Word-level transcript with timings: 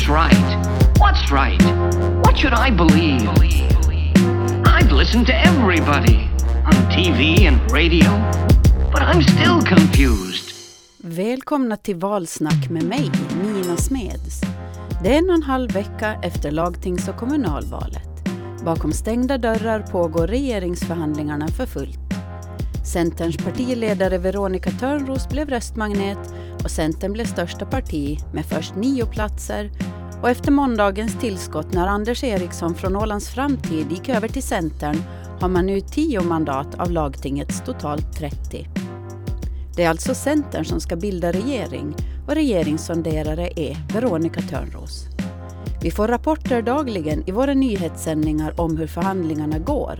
Who's 0.00 0.08
right? 0.08 0.68
What's 0.98 1.30
right? 1.30 1.62
What 2.24 2.38
should 2.38 2.54
I 2.54 2.70
believe? 2.70 3.28
I've 4.64 4.92
listened 4.92 5.26
to 5.26 5.34
everybody 5.34 6.28
on 6.64 6.72
TV 6.90 7.46
and 7.46 7.72
radio, 7.72 8.10
but 8.92 9.02
I'm 9.02 9.22
still 9.22 9.60
confused. 9.76 10.54
Välkomna 10.98 11.76
till 11.76 11.96
Valsnack 11.96 12.70
med 12.70 12.82
mig, 12.82 13.10
Nina 13.42 13.76
Smeds. 13.76 14.40
Det 15.02 15.14
är 15.14 15.18
en 15.18 15.28
och 15.28 15.34
en 15.34 15.42
halv 15.42 15.72
vecka 15.72 16.18
efter 16.22 16.50
lagtings 16.50 17.08
och 17.08 17.16
kommunalvalet. 17.16 18.24
Bakom 18.64 18.92
stängda 18.92 19.38
dörrar 19.38 19.80
pågår 19.80 20.26
regeringsförhandlingarna 20.26 21.48
för 21.48 21.66
fullt. 21.66 22.10
Centerns 22.92 23.36
partiledare 23.36 24.18
Veronica 24.18 24.70
Törnros 24.70 25.28
blev 25.28 25.50
röstmagnet 25.50 26.34
och 26.64 26.70
Centern 26.70 27.12
blev 27.12 27.24
största 27.24 27.66
parti 27.66 28.18
med 28.32 28.46
först 28.46 28.74
nio 28.76 29.06
platser 29.06 29.70
och 30.22 30.30
efter 30.30 30.50
måndagens 30.50 31.20
tillskott 31.20 31.72
när 31.72 31.86
Anders 31.86 32.24
Eriksson 32.24 32.74
från 32.74 32.96
Ålands 32.96 33.30
Framtid 33.30 33.92
gick 33.92 34.08
över 34.08 34.28
till 34.28 34.42
Centern 34.42 34.96
har 35.40 35.48
man 35.48 35.66
nu 35.66 35.80
tio 35.80 36.20
mandat 36.20 36.74
av 36.74 36.90
lagtingets 36.90 37.62
totalt 37.66 38.16
30. 38.18 38.68
Det 39.76 39.84
är 39.84 39.90
alltså 39.90 40.14
Centern 40.14 40.64
som 40.64 40.80
ska 40.80 40.96
bilda 40.96 41.32
regering 41.32 41.94
och 42.28 42.34
regeringssonderare 42.34 43.50
är 43.56 43.76
Veronica 43.94 44.40
Törnros. 44.40 45.06
Vi 45.82 45.90
får 45.90 46.08
rapporter 46.08 46.62
dagligen 46.62 47.28
i 47.28 47.32
våra 47.32 47.54
nyhetssändningar 47.54 48.60
om 48.60 48.76
hur 48.76 48.86
förhandlingarna 48.86 49.58
går. 49.58 49.98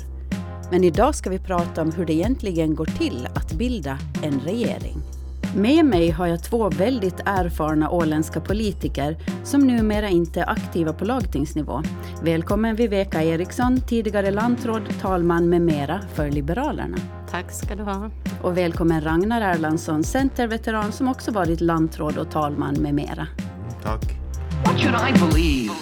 Men 0.70 0.84
idag 0.84 1.14
ska 1.14 1.30
vi 1.30 1.38
prata 1.38 1.82
om 1.82 1.92
hur 1.92 2.06
det 2.06 2.12
egentligen 2.12 2.74
går 2.74 2.86
till 2.86 3.28
att 3.34 3.52
bilda 3.52 3.98
en 4.22 4.40
regering. 4.40 5.19
Med 5.56 5.84
mig 5.84 6.10
har 6.10 6.26
jag 6.26 6.42
två 6.42 6.68
väldigt 6.68 7.20
erfarna 7.24 7.90
åländska 7.90 8.40
politiker 8.40 9.16
som 9.44 9.60
numera 9.60 10.08
inte 10.08 10.40
är 10.40 10.50
aktiva 10.50 10.92
på 10.92 11.04
lagtingsnivå. 11.04 11.82
Välkommen 12.22 12.76
Viveka 12.76 13.22
Eriksson, 13.22 13.80
tidigare 13.80 14.30
landråd, 14.30 14.82
talman 15.00 15.48
med 15.48 15.62
mera 15.62 16.00
för 16.14 16.30
Liberalerna. 16.30 16.96
Tack 17.30 17.52
ska 17.52 17.74
du 17.76 17.82
ha. 17.82 18.10
Och 18.42 18.56
välkommen 18.56 19.00
Ragnar 19.00 19.40
Erlandsson, 19.40 20.04
centerveteran 20.04 20.92
som 20.92 21.08
också 21.08 21.30
varit 21.30 21.60
landråd 21.60 22.18
och 22.18 22.30
talman 22.30 22.74
med 22.74 22.94
mera. 22.94 23.26
Tack. 23.82 24.02
What 24.64 24.80
should 24.80 24.94
I 24.94 25.12
believe? 25.12 25.72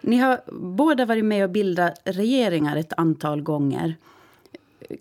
Ni 0.00 0.16
har 0.16 0.40
båda 0.76 1.04
varit 1.04 1.24
med 1.24 1.44
och 1.44 1.50
bildat 1.50 2.00
regeringar 2.04 2.76
ett 2.76 2.92
antal 2.96 3.42
gånger. 3.42 3.96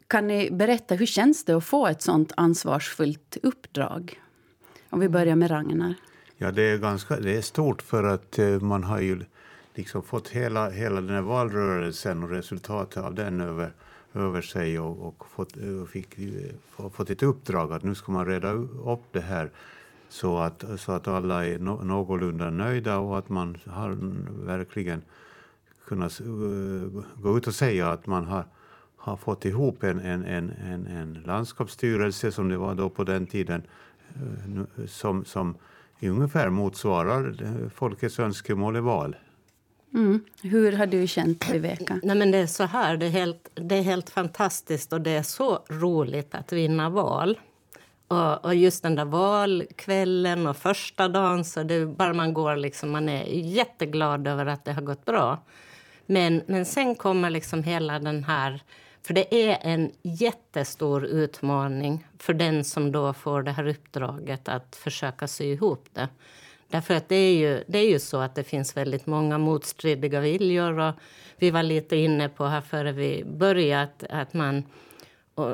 Kan 0.08 0.28
ni 0.28 0.52
berätta 0.52 0.96
hur 0.96 1.06
känns 1.06 1.46
det 1.46 1.54
att 1.54 1.64
få 1.64 1.88
ett 1.88 2.02
sånt 2.02 2.32
ansvarsfullt 2.38 3.38
uppdrag? 3.44 4.22
Om 4.90 5.00
vi 5.00 5.10
börjar 5.10 5.36
med 5.36 5.52
Ragnar. 5.52 5.94
Ja, 6.38 6.52
det 6.52 6.62
är, 6.62 6.78
ganska, 6.78 7.20
det 7.20 7.38
är 7.38 7.42
stort 7.42 7.82
för 7.82 8.04
att 8.04 8.40
eh, 8.40 8.60
man 8.60 8.84
har 8.84 9.00
ju 9.00 9.22
liksom 9.74 10.04
fått 10.04 10.28
hela, 10.28 10.70
hela 10.70 11.02
den 11.02 11.10
här 11.10 11.22
valrörelsen 11.22 12.24
och 12.24 12.30
resultatet 12.30 13.04
av 13.04 13.16
den 13.16 13.42
över, 13.42 13.74
över 14.14 14.42
sig 14.42 14.80
och, 14.80 15.08
och 15.08 15.26
fått, 15.30 15.58
eh, 15.58 15.82
och 15.82 15.90
fick, 15.90 16.20
eh, 16.20 16.90
fått 16.92 17.10
ett 17.10 17.24
uppdrag 17.24 17.74
att 17.74 17.84
nu 17.84 17.96
ska 17.96 18.12
man 18.12 18.26
reda 18.26 18.52
upp 18.52 19.04
det 19.12 19.22
här 19.22 19.52
så 20.10 20.38
att, 20.38 20.64
så 20.78 20.92
att 20.92 21.08
alla 21.08 21.46
är 21.46 21.60
no, 21.60 21.84
någorlunda 21.84 22.50
nöjda 22.50 22.98
och 22.98 23.18
att 23.18 23.30
man 23.30 23.58
har 23.66 23.98
verkligen 24.46 25.02
kunnat 25.86 26.22
gå 27.16 27.38
ut 27.38 27.48
och 27.48 27.56
säga 27.56 27.90
att 27.90 28.08
man 28.08 28.26
har, 28.26 28.46
har 29.06 29.18
fått 29.18 29.46
ihop 29.46 29.84
en, 29.84 30.00
en, 30.00 30.26
en, 30.26 30.52
en, 30.52 30.88
en 30.88 31.24
landskapsstyrelse 31.26 32.32
som 32.32 32.50
det 32.50 32.58
var 32.58 32.76
då 32.76 32.90
på 32.90 33.04
den 33.04 33.28
tiden 33.28 33.64
uh, 34.22 34.86
som, 34.88 35.26
som 35.26 35.58
ungefär 36.02 36.50
motsvarar 36.50 37.36
folkets 37.76 38.20
önskemål 38.20 38.78
i 38.78 38.80
val. 38.80 39.16
Mm. 39.94 40.24
Hur 40.42 40.72
har 40.72 40.86
du 40.86 41.08
känt 41.08 41.50
Viveka? 41.50 42.00
Nej, 42.04 42.16
men 42.16 42.32
det 42.32 42.38
är 42.38 42.48
så 42.48 42.64
här, 42.64 42.98
det 42.98 43.06
är, 43.06 43.10
helt, 43.10 43.50
det 43.54 43.76
är 43.76 43.82
helt 43.82 44.10
fantastiskt 44.10 44.94
och 44.94 45.02
det 45.02 45.12
är 45.12 45.24
så 45.24 45.60
roligt 45.70 46.36
att 46.36 46.54
vinna 46.54 46.90
val. 46.90 47.40
Och, 48.08 48.46
och, 48.46 48.56
just 48.56 48.84
den 48.84 48.96
där 48.96 49.06
valkvällen 49.06 50.48
och 50.48 50.58
första 50.58 51.08
dagen, 51.08 51.46
så 51.46 51.64
det 51.64 51.86
bara 51.86 52.14
man 52.14 52.34
går 52.34 52.56
liksom, 52.56 52.92
man 52.92 53.10
är 53.10 53.24
jätteglad 53.28 54.28
över 54.28 54.46
att 54.46 54.66
det 54.66 54.74
har 54.74 54.82
gått 54.82 55.06
bra. 55.06 55.44
Men, 56.06 56.42
men 56.48 56.66
sen 56.66 56.96
kommer 56.96 57.30
liksom 57.30 57.64
hela 57.64 58.00
den 58.00 58.24
här... 58.24 58.62
För 59.06 59.14
det 59.14 59.50
är 59.50 59.58
en 59.62 59.92
jättestor 60.02 61.06
utmaning 61.06 62.08
för 62.20 62.34
den 62.34 62.64
som 62.64 62.92
då 62.92 63.14
får 63.14 63.44
det 63.44 63.52
här 63.52 63.68
uppdraget 63.68 64.50
att 64.50 64.76
försöka 64.76 65.28
sy 65.28 65.46
ihop 65.46 65.88
det. 65.94 66.10
Därför 66.68 66.94
att 66.94 67.10
det 67.10 67.16
är 67.16 67.38
ju, 67.38 67.64
det 67.68 67.80
är 67.80 67.90
ju 67.90 68.00
så 68.00 68.18
att 68.18 68.36
det 68.36 68.44
finns 68.44 68.78
väldigt 68.78 69.06
många 69.06 69.38
motstridiga 69.38 70.20
viljor. 70.20 70.80
Och 70.80 70.94
vi 71.38 71.52
var 71.52 71.64
lite 71.64 71.96
inne 71.96 72.30
på 72.30 72.46
här 72.46 72.62
före 72.62 72.92
vi 72.92 73.24
började 73.26 73.84
att, 73.84 74.04
att 74.10 74.34
man 74.34 74.64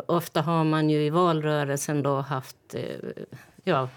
ofta 0.05 0.41
har 0.41 0.63
man 0.63 0.89
ju 0.89 1.05
i 1.05 1.09
valrörelsen 1.09 2.03
då 2.03 2.15
haft 2.15 2.75
eh, 2.75 2.83
ja, 3.63 3.89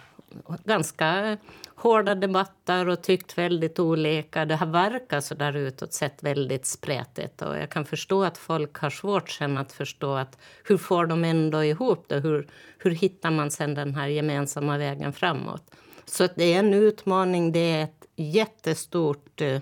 ganska 0.64 1.36
hårda 1.76 2.14
debatter 2.14 2.88
och 2.88 3.02
tyckt 3.02 3.38
väldigt 3.38 3.78
olika. 3.78 4.44
Det 4.44 4.56
har 4.56 4.66
verkat 4.66 5.24
så 5.24 5.34
där 5.34 5.56
utåt 5.56 5.92
sett 5.92 6.22
väldigt 6.22 6.66
spretigt. 6.66 7.42
Och 7.42 7.56
jag 7.56 7.70
kan 7.70 7.84
förstå 7.84 8.24
att 8.24 8.38
folk 8.38 8.78
har 8.78 8.90
svårt 8.90 9.30
sen 9.30 9.58
att 9.58 9.72
förstå 9.72 10.14
att 10.14 10.38
hur 10.64 10.76
får 10.76 11.06
de 11.06 11.24
ändå 11.24 11.64
ihop 11.64 12.04
det? 12.08 12.20
Hur, 12.20 12.48
hur 12.78 12.90
hittar 12.90 13.30
man 13.30 13.50
sen 13.50 13.74
den 13.74 13.94
här 13.94 14.06
gemensamma 14.06 14.78
vägen 14.78 15.12
framåt? 15.12 15.70
Så 16.04 16.28
det 16.34 16.54
är 16.54 16.58
en 16.58 16.74
utmaning. 16.74 17.52
Det 17.52 17.72
är 17.72 17.84
ett 17.84 18.06
jättestort 18.16 19.40
eh, 19.40 19.60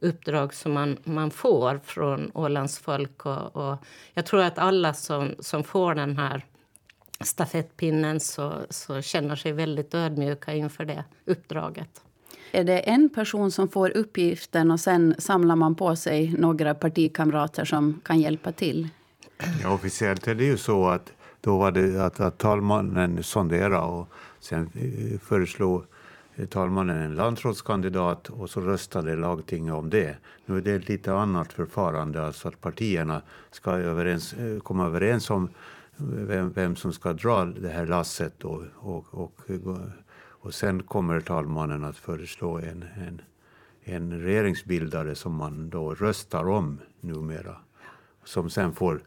uppdrag 0.00 0.54
som 0.54 0.72
man, 0.72 0.96
man 1.04 1.30
får 1.30 1.80
från 1.84 2.30
Ålands 2.34 2.78
folk. 2.78 3.26
Och, 3.26 3.56
och, 3.56 3.76
jag 4.14 4.26
tror 4.26 4.42
att 4.42 4.58
alla 4.58 4.94
som, 4.94 5.34
som 5.40 5.64
får 5.64 5.94
den 5.94 6.18
här 6.18 6.42
stafettpinnen 7.20 8.20
så, 8.20 8.66
så 8.70 9.02
känner 9.02 9.36
sig 9.36 9.52
väldigt 9.52 9.94
ödmjuka 9.94 10.54
inför 10.54 10.84
det 10.84 11.04
uppdraget. 11.24 12.00
Är 12.52 12.64
det 12.64 12.78
en 12.78 13.08
person 13.08 13.50
som 13.50 13.68
får 13.68 13.96
uppgiften 13.96 14.70
och 14.70 14.80
sen 14.80 15.14
samlar 15.18 15.56
man 15.56 15.74
på 15.74 15.96
sig 15.96 16.34
några 16.38 16.74
partikamrater 16.74 17.64
som 17.64 18.00
kan 18.04 18.20
hjälpa 18.20 18.52
till? 18.52 18.88
Ja, 19.62 19.74
officiellt 19.74 20.28
är 20.28 20.34
det 20.34 20.44
ju 20.44 20.56
så 20.56 20.88
att 20.88 21.12
då 21.40 21.58
var 21.58 21.70
det 21.70 22.06
att, 22.06 22.20
att 22.20 22.38
talmannen 22.38 23.22
sonderade 23.22 23.78
och 23.78 24.08
sen 24.40 24.70
eh, 24.74 25.18
föreslog 25.20 25.84
talmannen 26.50 27.02
en 27.02 27.14
landrådskandidat 27.14 28.28
och 28.28 28.50
så 28.50 28.60
röstade 28.60 29.16
lagtinget 29.16 29.74
om 29.74 29.90
det. 29.90 30.16
Nu 30.46 30.56
är 30.56 30.60
det 30.60 30.74
ett 30.74 30.88
lite 30.88 31.14
annat 31.14 31.52
förfarande, 31.52 32.26
alltså 32.26 32.48
att 32.48 32.60
partierna 32.60 33.22
ska 33.50 33.70
överens, 33.70 34.32
eh, 34.32 34.58
komma 34.60 34.86
överens 34.86 35.30
om 35.30 35.48
vem, 35.98 36.52
vem 36.52 36.76
som 36.76 36.92
ska 36.92 37.12
dra 37.12 37.44
det 37.44 37.68
här 37.68 37.86
lasset 37.86 38.44
och, 38.44 38.62
och, 38.76 39.14
och, 39.14 39.40
och 40.16 40.54
sen 40.54 40.82
kommer 40.82 41.20
talmannen 41.20 41.84
att 41.84 41.96
föreslå 41.96 42.58
en, 42.58 42.84
en, 42.96 43.20
en 43.84 44.20
regeringsbildare 44.20 45.14
som 45.14 45.34
man 45.34 45.70
då 45.70 45.94
röstar 45.94 46.48
om 46.48 46.80
numera. 47.00 47.56
Som 48.24 48.50
sen 48.50 48.72
får 48.72 49.02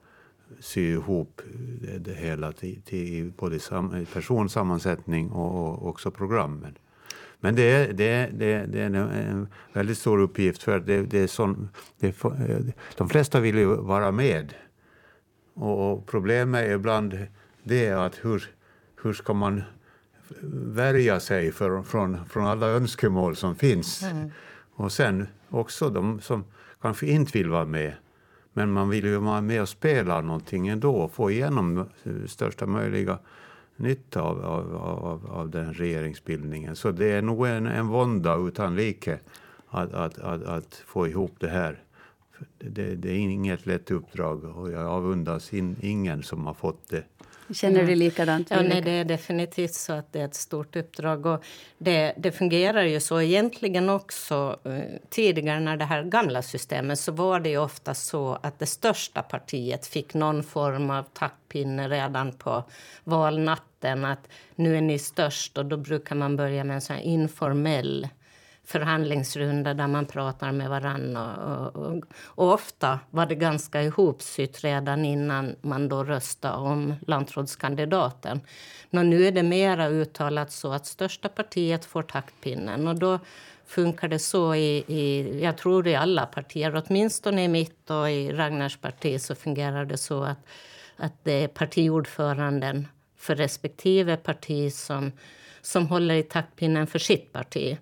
sy 0.60 0.92
ihop 0.92 1.42
det, 1.82 1.98
det 1.98 2.14
hela 2.14 2.52
till, 2.52 2.82
till 2.82 3.32
både 3.38 3.60
sam, 3.60 4.06
personsammansättning 4.14 5.32
och, 5.32 5.68
och 5.68 5.88
också 5.88 6.12
programmen. 6.12 6.78
Men 7.40 7.56
det 7.56 7.72
är, 7.72 7.94
det, 7.94 8.04
är, 8.04 8.32
det, 8.32 8.54
är, 8.54 8.68
det 8.68 8.82
är 8.82 8.86
en 8.86 9.48
väldigt 9.74 9.98
stor 9.98 10.20
uppgift 10.20 10.64
för 10.64 10.80
det, 10.80 11.02
det 11.02 11.20
är 11.20 11.28
sån, 11.28 11.70
det 12.00 12.08
är, 12.08 12.74
de 12.98 13.10
flesta 13.10 13.40
vill 13.40 13.58
ju 13.58 13.66
vara 13.66 14.12
med. 14.12 14.54
Och 15.60 16.06
problemet 16.06 16.66
är 16.66 16.76
ibland 16.76 17.28
det 17.64 17.92
att 17.92 18.26
hur, 18.26 18.50
hur 19.04 19.14
ska 19.14 19.34
man 19.34 19.64
värja 20.74 21.20
sig 21.20 21.52
för, 21.52 21.84
från, 21.84 22.26
från 22.26 22.46
alla 22.46 22.68
önskemål 22.68 23.36
som 23.36 23.56
finns. 23.56 24.04
Mm. 24.04 24.32
Och 24.76 24.92
sen 24.92 25.28
också 25.50 25.90
de 25.90 26.22
som 26.22 26.44
kanske 26.82 27.08
inte 27.08 27.38
vill 27.38 27.50
vara 27.50 27.66
med. 27.66 27.94
Men 28.54 28.72
man 28.72 28.90
vill 28.90 29.06
ju 29.06 29.18
vara 29.18 29.42
med 29.42 29.62
och 29.62 29.70
spela 29.70 30.22
någonting 30.22 30.68
ändå 30.68 30.96
och 30.96 31.12
få 31.12 31.32
igenom 31.32 31.86
största 32.28 32.66
möjliga 32.66 33.20
nytta 33.76 34.22
av, 34.22 34.46
av, 34.46 34.76
av, 34.76 35.32
av 35.32 35.50
den 35.50 35.74
regeringsbildningen. 35.74 36.76
Så 36.76 36.92
det 36.92 37.12
är 37.12 37.22
nog 37.22 37.48
en, 37.48 37.68
en 37.68 37.88
vånda 37.88 38.36
utan 38.36 38.76
like 38.76 39.20
att, 39.70 39.94
att, 39.94 40.20
att, 40.20 40.44
att 40.44 40.84
få 40.86 41.08
ihop 41.08 41.36
det 41.40 41.50
här. 41.50 41.80
Det, 42.60 42.96
det, 42.96 43.10
är 43.10 43.18
inget 43.18 43.66
lätt 43.66 43.92
uppdrag 43.92 44.44
och 44.44 44.72
jag 44.72 44.88
avundas 44.88 45.54
in, 45.54 45.76
ingen 45.82 46.24
som 46.24 46.46
har 46.46 46.54
fått 46.54 46.90
det. 46.90 47.04
Känner 47.54 47.84
du 47.84 47.96
likadant? 47.96 48.52
Ja, 48.52 48.62
nej, 48.62 48.82
det 48.82 48.92
är 48.92 49.06
definitivt 49.06 49.74
så 49.74 49.94
att 49.94 50.14
det 50.14 50.22
är 50.22 50.26
ett 50.26 50.36
stort 50.36 50.76
uppdrag. 50.76 51.26
Och 51.26 51.44
det, 51.78 52.14
det 52.18 52.32
fungerar 52.32 52.84
ju 52.84 53.00
så 53.00 53.22
egentligen 53.22 53.90
också. 53.90 54.60
Eh, 54.64 54.82
tidigare 55.10 55.60
när 55.60 55.78
det 55.78 55.86
här 55.86 56.04
gamla 56.04 56.42
systemet 56.42 57.00
så 57.00 57.12
var 57.12 57.40
det 57.40 57.50
ju 57.50 57.58
ofta 57.58 57.94
så 57.94 58.40
att 58.44 58.60
det 58.60 58.66
största 58.66 59.22
partiet 59.22 59.88
fick 59.88 60.14
någon 60.14 60.44
form 60.44 60.90
av 60.90 61.04
tackpinne 61.04 61.90
redan 61.90 62.32
på 62.32 62.64
valnatten. 63.04 64.06
Att 64.06 64.28
nu 64.56 64.78
är 64.78 64.82
ni 64.82 65.00
störst 65.00 65.58
och 65.58 65.66
då 65.66 65.78
brukar 65.78 66.16
man 66.16 66.36
börja 66.36 66.64
med 66.64 66.76
en 66.76 66.82
sån 66.82 66.98
informell 66.98 68.08
förhandlingsrunda 68.68 69.74
där 69.74 69.88
man 69.88 70.06
pratar 70.06 70.52
med 70.52 70.70
varandra. 70.70 71.36
Och, 71.36 71.76
och, 71.76 72.04
och, 72.26 72.54
ofta 72.54 73.00
var 73.10 73.26
det 73.26 73.36
ganska 73.36 73.84
ihopsytt 73.84 74.64
redan 74.64 75.06
innan 75.06 75.56
man 75.62 75.90
då 75.90 76.04
röstade 76.04 76.58
om 76.58 76.96
lantrådskandidaten. 77.08 78.42
Men 78.90 79.10
nu 79.10 79.26
är 79.26 79.32
det 79.32 79.44
mera 79.44 79.88
uttalat 79.88 80.52
så 80.52 80.72
att 80.72 80.86
största 80.86 81.30
partiet 81.30 81.86
får 81.86 82.04
taktpinnen. 82.04 82.88
Och 82.88 82.96
då 82.96 83.20
funkar 83.66 84.08
det 84.08 84.20
så 84.20 84.56
i, 84.56 84.84
i, 84.88 85.40
jag 85.44 85.58
tror 85.58 85.88
i 85.88 85.96
alla 85.96 86.26
partier, 86.26 86.84
åtminstone 86.86 87.44
i 87.44 87.48
mitt 87.48 87.90
och 87.90 88.10
i 88.10 88.32
Ragnars 88.32 88.78
parti 88.78 89.22
så 89.22 89.36
fungerar 89.36 89.86
det 89.86 89.98
så 89.98 90.24
att, 90.24 90.40
att 90.98 91.14
det 91.24 91.44
är 91.44 91.48
partiordföranden 91.48 92.88
för 93.18 93.36
respektive 93.36 94.18
parti 94.18 94.74
som, 94.74 95.12
som 95.62 95.88
håller 95.88 96.16
i 96.16 96.24
taktpinnen 96.24 96.88
för 96.88 97.00
sitt 97.00 97.34
parti. 97.34 97.78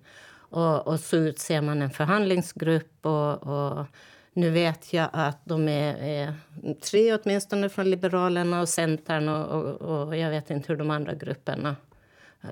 Och, 0.56 0.86
och 0.86 1.00
så 1.00 1.16
utser 1.16 1.60
man 1.60 1.82
en 1.82 1.90
förhandlingsgrupp. 1.90 3.06
Och, 3.06 3.46
och 3.46 3.86
nu 4.32 4.50
vet 4.50 4.92
jag 4.92 5.08
att 5.12 5.40
de 5.44 5.68
är, 5.68 5.96
är, 5.96 6.34
tre 6.80 7.14
åtminstone 7.14 7.68
från 7.68 7.90
Liberalerna 7.90 8.60
och 8.60 8.68
Centern 8.68 9.28
och, 9.28 9.72
och, 9.80 10.16
jag 10.16 10.30
vet 10.30 10.50
inte 10.50 10.72
hur 10.72 10.76
de 10.76 10.90
andra 10.90 11.14
grupperna 11.14 11.76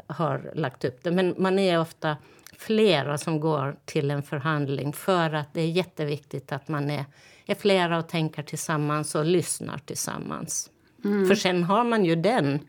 har 0.06 0.51
lagt 0.55 0.85
upp 0.85 1.03
det. 1.03 1.11
Men 1.11 1.35
man 1.39 1.59
är 1.59 1.81
ofta 1.81 2.17
flera 2.59 3.19
som 3.19 3.41
går 3.41 3.77
till 3.85 4.11
en 4.11 4.23
förhandling 4.23 4.93
för 4.93 5.35
att 5.35 5.55
det 5.55 5.61
är 5.61 5.71
jätteviktigt 5.71 6.53
att 6.53 6.69
man 6.69 6.91
är, 6.91 7.05
är 7.47 7.55
flera 7.55 7.99
och 7.99 8.09
tänker 8.09 8.43
tillsammans 8.43 9.15
och 9.15 9.25
lyssnar 9.25 9.79
tillsammans. 9.79 10.71
Mm. 11.05 11.27
För 11.27 11.35
sen 11.35 11.65
har 11.65 11.85
man 11.85 12.05
ju 12.05 12.17
den 12.17 12.61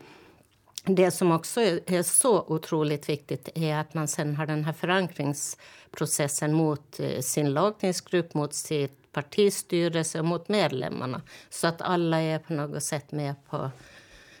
det 0.86 1.10
som 1.10 1.32
också 1.32 1.60
är, 1.60 2.02
så 2.02 2.44
otroligt 2.48 3.08
viktigt 3.08 3.48
är 3.54 3.76
att 3.76 3.94
man 3.94 4.08
sen 4.08 4.36
har 4.36 4.46
den 4.46 4.64
här 4.64 4.72
förankringsprocessen 4.72 6.54
mot 6.54 7.00
eh, 7.00 7.20
sin 7.20 7.54
lagtingsgrupp, 7.54 8.34
mot 8.34 8.54
sitt 8.54 9.12
partistyrelse 9.12 10.18
och 10.18 10.24
mot 10.24 10.48
medlemmarna. 10.48 11.22
Så 11.50 11.66
att 11.66 11.82
alla 11.82 12.20
är 12.20 12.38
på 12.38 12.52
något 12.52 12.82
sätt 12.82 13.12
med 13.12 13.34
på, 13.50 13.70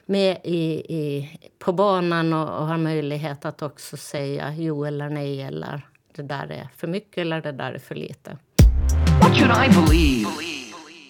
med 0.06 0.40
i, 0.44 0.94
i, 0.94 1.30
på 1.58 1.72
banan 1.72 2.32
och, 2.32 2.58
och 2.58 2.66
har 2.66 2.78
möjlighet 2.78 3.44
att 3.44 3.62
också 3.62 3.96
säga 3.96 4.54
jo 4.56 4.84
eller 4.84 5.08
nej 5.08 5.42
eller 5.42 5.86
det 6.12 6.22
där 6.22 6.50
är 6.52 6.68
för 6.76 6.86
mycket 6.86 7.18
eller 7.18 7.40
det 7.40 7.52
där 7.52 7.72
är 7.72 7.78
för 7.78 7.94
lite. 7.94 8.38
What 9.20 9.36
should 9.36 9.50
I 9.50 9.68
believe? 9.68 10.28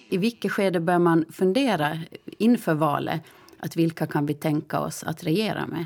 I 0.09 0.17
vilket 0.17 0.51
skede 0.51 0.79
bör 0.79 0.99
man 0.99 1.25
fundera 1.31 1.99
inför 2.37 2.73
valet? 2.73 3.21
Att 3.67 3.75
vilka 3.75 4.07
kan 4.07 4.25
vi 4.25 4.33
tänka 4.33 4.79
oss 4.79 5.03
att 5.03 5.23
regera 5.23 5.67
med? 5.67 5.85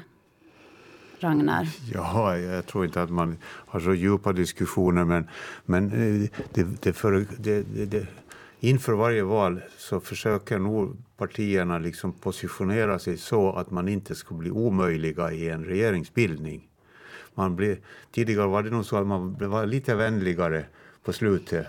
Ragnar? 1.20 1.68
Jaha, 1.94 2.38
jag 2.38 2.66
tror 2.66 2.86
inte 2.86 3.02
att 3.02 3.10
man 3.10 3.38
har 3.44 3.80
så 3.80 3.94
djupa 3.94 4.34
diskussioner, 4.34 5.06
men, 5.06 5.28
men 5.66 5.92
eh, 5.92 6.30
det, 6.54 6.82
det, 6.82 6.94
för, 6.94 7.26
det, 7.38 7.62
det, 7.86 8.08
inför 8.60 8.94
varje 8.94 9.24
val 9.24 9.62
så 9.78 10.00
försöker 10.00 10.60
nog 10.60 10.98
partierna 11.18 11.78
liksom 11.78 12.14
positionera 12.14 13.00
sig 13.00 13.18
så 13.18 13.54
att 13.54 13.72
man 13.72 13.88
inte 13.88 14.16
ska 14.16 14.36
bli 14.36 14.52
omöjliga 14.52 15.32
i 15.32 15.50
en 15.50 15.66
regeringsbildning. 15.66 16.68
Man 17.36 17.56
blir, 17.56 17.78
tidigare 18.12 18.48
var 18.48 18.64
det 18.64 18.70
nog 18.70 18.86
så 18.86 18.98
att 18.98 19.08
man 19.08 19.36
var 19.40 19.66
lite 19.66 19.96
vänligare 19.96 20.66
på 21.04 21.14
slutet 21.14 21.68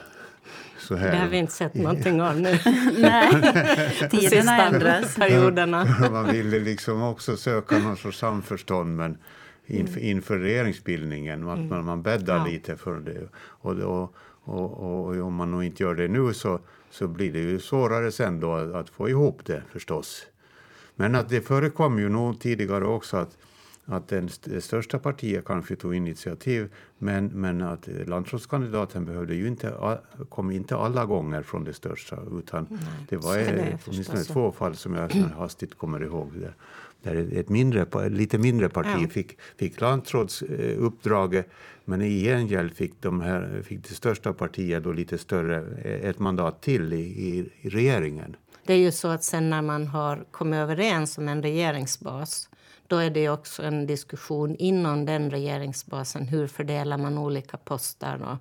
så 0.82 0.94
här. 0.94 1.10
Det 1.10 1.16
har 1.16 1.28
vi 1.28 1.36
inte 1.36 1.52
sett 1.52 1.74
någonting 1.74 2.22
av 2.22 2.40
nu. 2.40 2.58
Nej, 2.98 3.30
tiderna 4.10 4.66
ändras. 4.66 5.14
Perioderna. 5.14 5.84
Man 6.10 6.32
ville 6.32 6.58
liksom 6.58 7.02
också 7.02 7.36
söka 7.36 7.78
någon 7.78 7.96
sorts 7.96 8.18
samförstånd 8.18 8.96
men 8.96 9.18
inför, 9.66 10.00
mm. 10.00 10.10
inför 10.10 10.38
regeringsbildningen, 10.38 11.48
att 11.48 11.58
man, 11.58 11.84
man 11.84 12.02
bäddar 12.02 12.36
ja. 12.36 12.44
lite 12.44 12.76
för 12.76 13.00
det. 13.00 13.28
Och, 13.34 13.72
och, 13.72 14.14
och, 14.44 14.72
och, 14.72 15.16
om 15.16 15.34
man 15.34 15.50
nog 15.50 15.64
inte 15.64 15.82
gör 15.82 15.94
det 15.94 16.08
nu 16.08 16.34
så, 16.34 16.60
så 16.90 17.08
blir 17.08 17.32
det 17.32 17.38
ju 17.38 17.58
svårare 17.58 18.12
sen 18.12 18.40
då 18.40 18.54
att, 18.54 18.74
att 18.74 18.90
få 18.90 19.08
ihop 19.08 19.40
det 19.44 19.62
förstås. 19.72 20.26
Men 20.94 21.14
att 21.14 21.28
det 21.28 21.40
förekom 21.40 21.98
ju 21.98 22.08
nog 22.08 22.40
tidigare 22.40 22.84
också 22.84 23.16
att 23.16 23.38
att 23.84 24.08
den, 24.08 24.28
det 24.44 24.60
största 24.60 24.98
partiet 24.98 25.44
kanske 25.44 25.76
tog 25.76 25.94
initiativ 25.94 26.72
men, 26.98 27.26
men 27.26 27.62
att 27.62 27.88
landrådskandidaten 28.06 29.04
behövde 29.04 29.34
ju 29.34 29.48
inte, 29.48 29.98
kom 30.28 30.50
inte 30.50 30.76
alla 30.76 31.04
gånger 31.04 31.42
från 31.42 31.64
det 31.64 31.72
största 31.74 32.18
utan 32.38 32.66
Nej, 32.70 32.80
det 33.08 33.16
var 33.16 33.36
det 33.36 33.78
åtminstone 33.86 34.24
två 34.24 34.52
fall 34.52 34.76
som 34.76 34.94
jag 34.94 35.10
hastigt 35.36 35.78
kommer 35.78 36.02
ihåg. 36.02 36.30
Där, 36.34 36.54
där 37.02 37.38
ett 37.38 37.48
mindre, 37.48 38.08
lite 38.08 38.38
mindre 38.38 38.68
parti 38.68 39.02
ja. 39.02 39.08
fick, 39.08 39.40
fick 39.56 39.80
landrådsuppdraget 39.80 41.50
men 41.84 42.02
i 42.02 42.24
gengäld 42.24 42.72
fick, 42.76 42.92
de 43.00 43.20
här, 43.20 43.62
fick 43.64 43.88
det 43.88 43.94
största 43.94 44.32
partiet 44.32 44.84
då 44.84 44.92
lite 44.92 45.18
större, 45.18 45.64
ett 45.82 46.18
mandat 46.18 46.62
till 46.62 46.92
i, 46.92 46.96
i, 46.96 47.50
i 47.60 47.68
regeringen. 47.68 48.36
Det 48.66 48.72
är 48.72 48.78
ju 48.78 48.92
så 48.92 49.08
att 49.08 49.24
sen 49.24 49.50
när 49.50 49.62
man 49.62 49.86
har 49.86 50.24
kommit 50.30 50.56
överens 50.56 51.18
om 51.18 51.28
en 51.28 51.42
regeringsbas 51.42 52.48
då 52.92 52.98
är 52.98 53.10
det 53.10 53.28
också 53.28 53.62
en 53.62 53.86
diskussion 53.86 54.56
inom 54.56 55.06
den 55.06 55.30
regeringsbasen. 55.30 56.26
Hur 56.26 56.46
fördelar 56.46 56.98
man 56.98 57.18
olika 57.18 57.56
poster? 57.56 58.22
Och, 58.22 58.38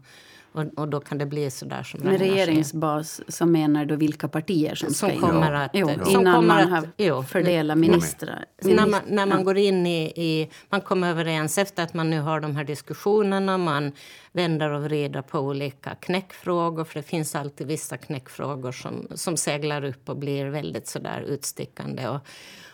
och, 0.61 0.79
och 0.79 0.87
då 0.87 0.99
kan 0.99 1.17
det 1.17 1.25
bli 1.25 1.51
så 1.51 1.65
där 1.65 1.83
som 1.83 1.99
Med 1.99 2.19
regeringsbas 2.19 3.21
så 3.27 3.45
menar 3.45 3.85
du 3.85 3.95
vilka 3.95 4.27
partier 4.27 4.75
som, 4.75 4.93
som 4.93 5.09
ska 5.09 5.19
kommer 5.19 5.51
att, 5.51 5.71
jo, 5.73 5.87
som 5.87 6.21
innan 6.21 6.35
kommer 6.35 6.47
man 6.47 6.71
har 6.71 6.89
jo, 6.97 7.23
fördelat 7.23 7.77
ministrar. 7.77 8.45
När 8.61 8.87
man, 8.87 9.01
när 9.07 9.25
man 9.25 9.43
går 9.43 9.57
in 9.57 9.87
i, 9.87 10.03
i... 10.03 10.49
Man 10.69 10.81
kommer 10.81 11.09
överens 11.09 11.57
efter 11.57 11.83
att 11.83 11.93
man 11.93 12.09
nu 12.09 12.19
har 12.19 12.39
de 12.39 12.55
här 12.55 12.63
diskussionerna. 12.63 13.57
Man 13.57 13.91
vänder 14.31 14.69
och 14.69 14.83
vrider 14.83 15.21
på 15.21 15.39
olika 15.39 15.95
knäckfrågor. 15.95 16.83
För 16.83 16.99
det 16.99 17.03
finns 17.03 17.35
alltid 17.35 17.67
vissa 17.67 17.97
knäckfrågor 17.97 18.71
som, 18.71 19.07
som 19.15 19.37
seglar 19.37 19.83
upp 19.83 20.09
och 20.09 20.17
blir 20.17 20.45
väldigt 20.45 20.87
så 20.87 20.99
där 20.99 21.21
utstickande. 21.21 22.07
Och, 22.07 22.19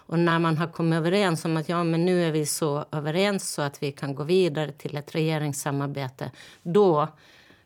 och 0.07 0.19
när 0.19 0.39
man 0.39 0.57
har 0.57 0.67
kommit 0.67 0.97
överens 0.97 1.45
om 1.45 1.57
att 1.57 1.69
ja, 1.69 1.83
men 1.83 2.05
nu 2.05 2.23
är 2.23 2.31
vi 2.31 2.45
så 2.45 2.85
överens 2.91 3.53
så 3.53 3.61
att 3.61 3.83
vi 3.83 3.91
kan 3.91 4.15
gå 4.15 4.23
vidare 4.23 4.71
till 4.71 4.97
ett 4.97 5.15
regeringssamarbete, 5.15 6.31
då 6.63 7.07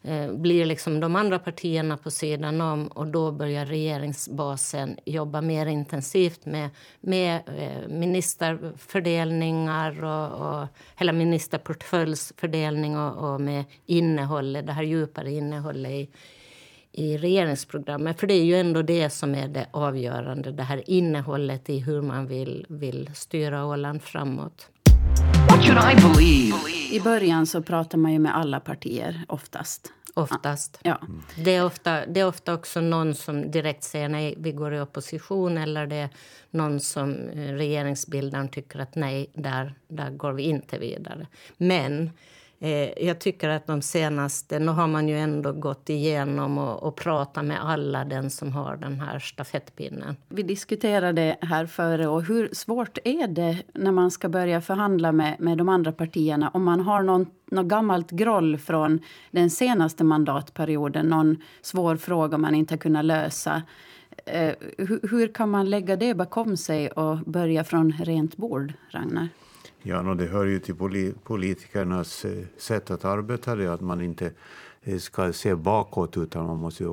eh, 0.01 0.33
blir 0.33 0.65
liksom 0.65 0.99
de 0.99 1.15
andra 1.15 1.39
partierna 1.39 1.97
på 1.97 2.11
sidan 2.11 2.61
om 2.61 2.88
och 2.88 3.07
då 3.07 3.31
börjar 3.31 3.65
regeringsbasen 3.65 4.97
jobba 5.05 5.41
mer 5.41 5.65
intensivt 5.65 6.45
med, 6.45 6.69
med 7.01 7.41
eh, 7.57 7.88
ministerfördelningar 7.88 10.03
och, 10.03 10.47
och 10.47 10.67
hela 10.95 11.11
ministerportföljsfördelning 11.11 12.97
och, 12.97 13.33
och 13.33 13.41
med 13.41 13.63
innehållet, 13.85 14.67
det 14.67 14.73
här 14.73 14.83
djupare 14.83 15.31
innehållet 15.31 15.91
i, 15.91 16.10
i 16.91 17.17
regeringsprogrammet. 17.17 18.19
För 18.19 18.27
det 18.27 18.33
är 18.33 18.43
ju 18.43 18.55
ändå 18.55 18.81
det 18.81 19.10
som 19.10 19.36
är 19.36 19.48
det 19.48 19.67
avgörande, 19.71 20.51
det 20.51 20.63
här 20.63 20.89
innehållet 20.89 21.69
i 21.69 21.79
hur 21.79 22.01
man 22.01 22.27
vill, 22.27 22.65
vill 22.69 23.10
styra 23.13 23.65
Åland 23.65 24.03
framåt. 24.03 24.69
What 25.50 25.65
should 25.65 25.77
I 25.77 25.95
believe? 26.01 26.57
I 26.91 27.00
början 27.00 27.45
så 27.45 27.62
pratar 27.62 27.98
man 27.98 28.13
ju 28.13 28.19
med 28.19 28.38
alla 28.38 28.60
partier, 28.60 29.25
oftast. 29.27 29.91
Oftast. 30.13 30.79
Ja. 30.83 31.00
Det, 31.36 31.55
är 31.55 31.65
ofta, 31.65 32.05
det 32.05 32.19
är 32.19 32.27
ofta 32.27 32.53
också 32.53 32.81
någon 32.81 33.15
som 33.15 33.51
direkt 33.51 33.83
säger 33.83 34.10
nej, 34.10 34.36
vi 34.38 34.51
går 34.51 34.74
i 34.74 34.79
opposition 34.79 35.57
eller 35.57 35.88
det 35.88 35.95
är 35.95 36.10
någon 36.50 36.79
som 36.79 37.29
eh, 37.29 37.53
regeringsbildaren 37.53 38.50
tycker 38.50 38.79
att 38.79 38.95
nej, 38.95 39.29
där, 39.33 39.74
där 39.88 40.10
går 40.10 40.33
vi 40.33 40.43
inte 40.43 40.77
vidare. 40.77 41.27
Men 41.57 42.10
Eh, 42.63 43.06
jag 43.06 43.20
tycker 43.20 43.50
att 43.50 43.68
de 43.68 43.82
senaste... 43.82 44.60
Nu 44.60 44.72
har 44.72 44.88
man 44.88 45.08
ju 45.08 45.20
ändå 45.20 45.51
gått 45.51 45.89
igenom 45.89 46.58
och, 46.58 46.84
och 46.84 46.96
pratat 46.96 47.46
med 47.46 47.63
alla 47.65 48.06
den 48.06 48.30
som 48.30 48.51
har 48.51 48.75
den 48.75 49.00
här 49.00 49.20
stafettpinnen. 49.20 50.15
Vi 50.30 50.44
diskuterade 50.44 51.38
här 51.41 51.65
före. 51.65 52.08
och 52.08 52.24
Hur 52.24 52.50
svårt 52.53 52.98
är 53.03 53.27
det 53.27 53.58
när 53.74 53.91
man 53.91 54.12
ska 54.12 54.30
börja 54.30 54.62
förhandla 54.62 55.12
med, 55.12 55.39
med 55.39 55.58
de 55.58 55.70
andra 55.70 55.91
partierna 55.91 56.50
om 56.50 56.63
man 56.63 56.80
har 56.80 57.03
någon, 57.03 57.25
något 57.51 57.65
gammalt 57.65 58.12
groll 58.12 58.58
från 58.58 59.00
den 59.32 59.50
senaste 59.50 60.03
mandatperioden? 60.03 61.06
Någon 61.06 61.38
svår 61.62 61.96
fråga 61.96 62.38
man 62.38 62.56
inte 62.56 62.74
har 62.74 62.80
kunnat 62.80 63.06
lösa. 63.06 63.62
Eh, 64.25 64.53
hur, 64.77 65.10
hur 65.12 65.34
kan 65.34 65.50
man 65.50 65.70
lägga 65.70 65.96
det 65.96 66.13
bakom 66.13 66.58
sig 66.58 66.91
och 66.91 67.18
börja 67.18 67.63
från 67.63 67.91
rent 67.91 68.38
bord, 68.38 68.74
Ragnar? 68.89 69.27
Ja, 69.83 70.01
no, 70.01 70.13
det 70.13 70.25
hör 70.25 70.45
ju 70.45 70.59
till 70.59 70.75
politikernas 71.23 72.25
eh, 72.25 72.43
sätt 72.57 72.91
att 72.91 73.05
arbeta, 73.05 73.55
det 73.55 73.67
att 73.67 73.81
man 73.81 74.01
inte 74.01 74.31
eh, 74.81 74.97
ska 74.97 75.33
se 75.33 75.55
bakåt 75.55 76.17
utan 76.17 76.45
man 76.45 76.57
måste 76.57 76.85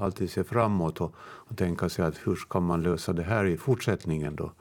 alltid 0.00 0.30
se 0.30 0.44
framåt 0.44 1.00
och, 1.00 1.14
och 1.18 1.56
tänka 1.56 1.88
sig 1.88 2.04
att 2.04 2.26
hur 2.26 2.36
ska 2.36 2.60
man 2.60 2.82
lösa 2.82 3.12
det 3.12 3.22
här 3.22 3.44
i 3.44 3.56
fortsättningen 3.56 4.36
då. 4.36 4.52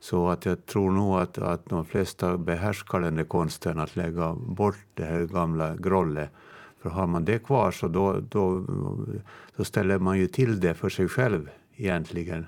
Så 0.00 0.28
att 0.28 0.44
jag 0.44 0.66
tror 0.66 0.90
nog 0.90 1.18
att, 1.18 1.38
att 1.38 1.66
de 1.66 1.84
flesta 1.84 2.38
behärskar 2.38 3.00
den 3.00 3.14
där 3.14 3.24
konsten 3.24 3.78
att 3.78 3.96
lägga 3.96 4.34
bort 4.34 4.78
det 4.94 5.04
här 5.04 5.26
gamla 5.26 5.76
grollet. 5.76 6.30
För 6.82 6.90
har 6.90 7.06
man 7.06 7.24
det 7.24 7.38
kvar 7.38 7.70
så 7.70 7.88
då, 7.88 8.20
då, 8.30 8.64
då 9.56 9.64
ställer 9.64 9.98
man 9.98 10.18
ju 10.18 10.26
till 10.26 10.60
det 10.60 10.74
för 10.74 10.88
sig 10.88 11.08
själv 11.08 11.50
egentligen 11.76 12.46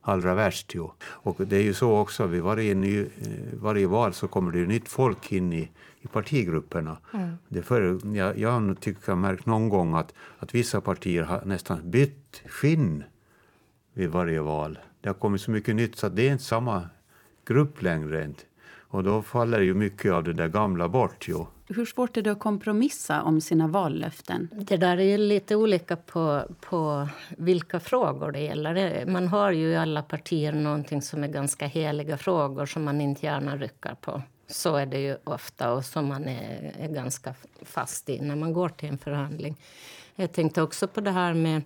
allra 0.00 0.34
värst. 0.34 0.74
Ju. 0.74 0.88
Och 1.02 1.36
det 1.46 1.56
är 1.56 1.62
ju 1.62 1.74
så 1.74 1.98
också, 1.98 2.26
vid 2.26 2.42
varje, 2.42 2.74
ny, 2.74 3.06
varje 3.52 3.86
val 3.86 4.12
så 4.12 4.28
kommer 4.28 4.52
det 4.52 4.58
ju 4.58 4.66
nytt 4.66 4.88
folk 4.88 5.32
in 5.32 5.52
i, 5.52 5.70
i 6.00 6.06
partigrupperna. 6.06 6.96
Mm. 7.14 7.36
Det 7.48 7.62
för, 7.62 8.00
jag, 8.16 8.38
jag 8.38 8.80
tycker 8.80 9.02
jag 9.06 9.18
märkt 9.18 9.46
någon 9.46 9.68
gång 9.68 9.94
att, 9.94 10.14
att 10.38 10.54
vissa 10.54 10.80
partier 10.80 11.22
har 11.22 11.42
nästan 11.44 11.90
bytt 11.90 12.42
skinn 12.46 13.04
vid 13.94 14.10
varje 14.10 14.40
val. 14.40 14.78
Det 15.00 15.08
har 15.08 15.14
kommit 15.14 15.40
så 15.40 15.50
mycket 15.50 15.76
nytt 15.76 15.96
så 15.96 16.06
att 16.06 16.16
det 16.16 16.28
är 16.28 16.32
inte 16.32 16.44
samma 16.44 16.88
grupp 17.46 17.82
längre. 17.82 18.32
Och 18.92 19.04
då 19.04 19.22
faller 19.22 19.60
ju 19.60 19.74
mycket 19.74 20.12
av 20.12 20.24
det 20.24 20.32
där 20.32 20.48
gamla 20.48 20.88
bort. 20.88 21.28
Ju. 21.28 21.44
Hur 21.74 21.86
svårt 21.86 22.16
är 22.16 22.22
det 22.22 22.30
att 22.30 22.38
kompromissa 22.38 23.22
om 23.22 23.40
sina 23.40 23.68
vallöften? 23.68 24.48
Det 24.52 24.76
där 24.76 24.96
är 24.96 25.02
ju 25.02 25.18
lite 25.18 25.56
olika 25.56 25.96
på, 25.96 26.42
på 26.60 27.08
vilka 27.28 27.80
frågor 27.80 28.32
det 28.32 28.40
gäller. 28.40 29.06
Man 29.06 29.28
har 29.28 29.52
ju 29.52 29.68
i 29.68 29.76
alla 29.76 30.02
partier 30.02 30.52
någonting 30.52 31.02
som 31.02 31.24
är 31.24 31.28
ganska 31.28 31.66
heliga 31.66 32.18
frågor 32.18 32.66
som 32.66 32.84
man 32.84 33.00
inte 33.00 33.26
gärna 33.26 33.56
rycker 33.56 33.94
på. 34.00 34.22
Så 34.46 34.76
är 34.76 34.86
det 34.86 34.98
ju 34.98 35.16
ofta 35.24 35.72
och 35.72 35.84
som 35.84 36.06
man 36.06 36.28
är, 36.28 36.74
är 36.78 36.88
ganska 36.88 37.34
fast 37.62 38.08
i 38.08 38.20
när 38.20 38.36
man 38.36 38.52
går 38.52 38.68
till 38.68 38.88
en 38.88 38.98
förhandling. 38.98 39.56
Jag 40.14 40.32
tänkte 40.32 40.62
också 40.62 40.88
på 40.88 41.00
det 41.00 41.10
här 41.10 41.34
med 41.34 41.62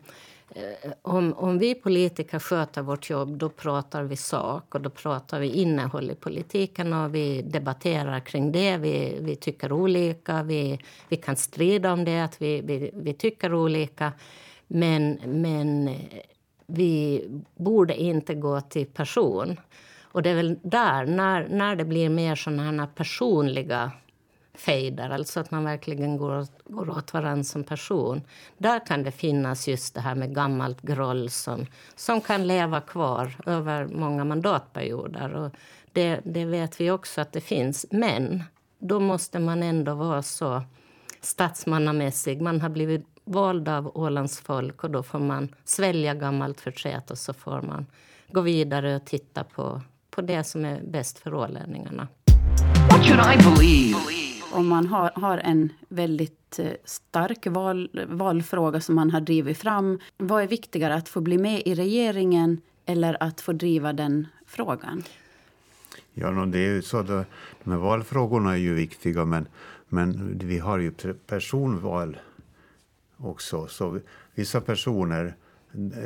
Eh, 0.54 0.92
om, 1.02 1.32
om 1.32 1.58
vi 1.58 1.74
politiker 1.74 2.38
sköter 2.38 2.82
vårt 2.82 3.10
jobb 3.10 3.38
då 3.38 3.48
pratar 3.48 4.02
vi 4.02 4.16
sak 4.16 4.74
och 4.74 4.80
då 4.80 4.90
pratar 4.90 5.40
vi 5.40 5.48
innehåll 5.48 6.10
i 6.10 6.14
politiken 6.14 6.92
och 6.92 7.14
vi 7.14 7.42
debatterar 7.42 8.20
kring 8.20 8.52
det. 8.52 8.76
Vi, 8.76 9.18
vi 9.20 9.36
tycker 9.36 9.72
olika, 9.72 10.42
vi, 10.42 10.78
vi 11.08 11.16
kan 11.16 11.36
strida 11.36 11.92
om 11.92 12.04
det, 12.04 12.20
att 12.20 12.42
vi, 12.42 12.60
vi, 12.60 12.90
vi 12.94 13.14
tycker 13.14 13.54
olika. 13.54 14.12
Men, 14.66 15.20
men 15.26 15.96
vi 16.66 17.24
borde 17.54 17.96
inte 17.96 18.34
gå 18.34 18.60
till 18.60 18.86
person. 18.86 19.60
Och 20.02 20.22
det 20.22 20.30
är 20.30 20.34
väl 20.34 20.58
där, 20.62 21.06
när, 21.06 21.48
när 21.48 21.76
det 21.76 21.84
blir 21.84 22.08
mer 22.08 22.34
såna 22.34 22.86
personliga 22.86 23.92
fejdar, 24.54 25.10
alltså 25.10 25.40
att 25.40 25.50
man 25.50 25.64
verkligen 25.64 26.16
går, 26.16 26.46
går 26.64 26.90
åt 26.90 27.12
varandra 27.12 27.44
som 27.44 27.64
person. 27.64 28.22
Där 28.58 28.86
kan 28.86 29.02
det 29.02 29.12
finnas 29.12 29.68
just 29.68 29.94
det 29.94 30.00
här 30.00 30.14
med 30.14 30.34
gammalt 30.34 30.82
groll 30.82 31.30
som, 31.30 31.66
som 31.96 32.20
kan 32.20 32.46
leva 32.46 32.80
kvar 32.80 33.36
över 33.46 33.86
många 33.86 34.24
mandatperioder. 34.24 35.34
Och 35.34 35.50
det, 35.92 36.20
det 36.24 36.44
vet 36.44 36.80
vi 36.80 36.90
också 36.90 37.20
att 37.20 37.32
det 37.32 37.40
finns. 37.40 37.86
Men 37.90 38.42
då 38.78 39.00
måste 39.00 39.38
man 39.38 39.62
ändå 39.62 39.94
vara 39.94 40.22
så 40.22 40.62
statsmannamässig. 41.20 42.40
Man 42.40 42.60
har 42.60 42.68
blivit 42.68 43.06
vald 43.24 43.68
av 43.68 43.90
Ålands 43.94 44.40
folk 44.40 44.84
och 44.84 44.90
då 44.90 45.02
får 45.02 45.18
man 45.18 45.48
svälja 45.64 46.14
gammalt 46.14 46.60
förtret 46.60 47.10
och 47.10 47.18
så 47.18 47.34
får 47.34 47.62
man 47.62 47.86
gå 48.28 48.40
vidare 48.40 48.96
och 48.96 49.04
titta 49.04 49.44
på, 49.44 49.80
på 50.10 50.20
det 50.20 50.44
som 50.44 50.64
är 50.64 50.80
bäst 50.82 51.18
för 51.18 51.34
ålänningarna. 51.34 52.08
What 52.90 53.06
should 53.06 53.20
I 53.20 53.36
believe? 53.36 54.23
Om 54.54 54.68
man 54.68 54.86
har, 54.86 55.10
har 55.14 55.38
en 55.38 55.72
väldigt 55.88 56.58
eh, 56.58 56.72
stark 56.84 57.46
val, 57.46 58.06
valfråga 58.08 58.80
som 58.80 58.94
man 58.94 59.10
har 59.10 59.20
drivit 59.20 59.58
fram. 59.58 59.98
Vad 60.16 60.42
är 60.42 60.46
viktigare, 60.46 60.94
att 60.94 61.08
få 61.08 61.20
bli 61.20 61.38
med 61.38 61.62
i 61.64 61.74
regeringen 61.74 62.60
eller 62.86 63.22
att 63.22 63.40
få 63.40 63.52
driva 63.52 63.92
den 63.92 64.26
frågan? 64.46 65.02
Ja, 66.14 66.30
det 66.30 66.58
är 66.58 66.74
ju 66.74 66.82
så 66.82 66.98
att 66.98 67.08
eh, 67.08 67.22
de 67.64 67.70
här 67.70 67.78
valfrågorna 67.78 68.52
är 68.52 68.56
ju 68.56 68.74
viktiga, 68.74 69.24
men, 69.24 69.46
men 69.88 70.38
vi 70.38 70.58
har 70.58 70.78
ju 70.78 70.92
personval 71.26 72.16
också. 73.16 73.66
Så 73.66 74.00
vissa 74.34 74.60
personer 74.60 75.34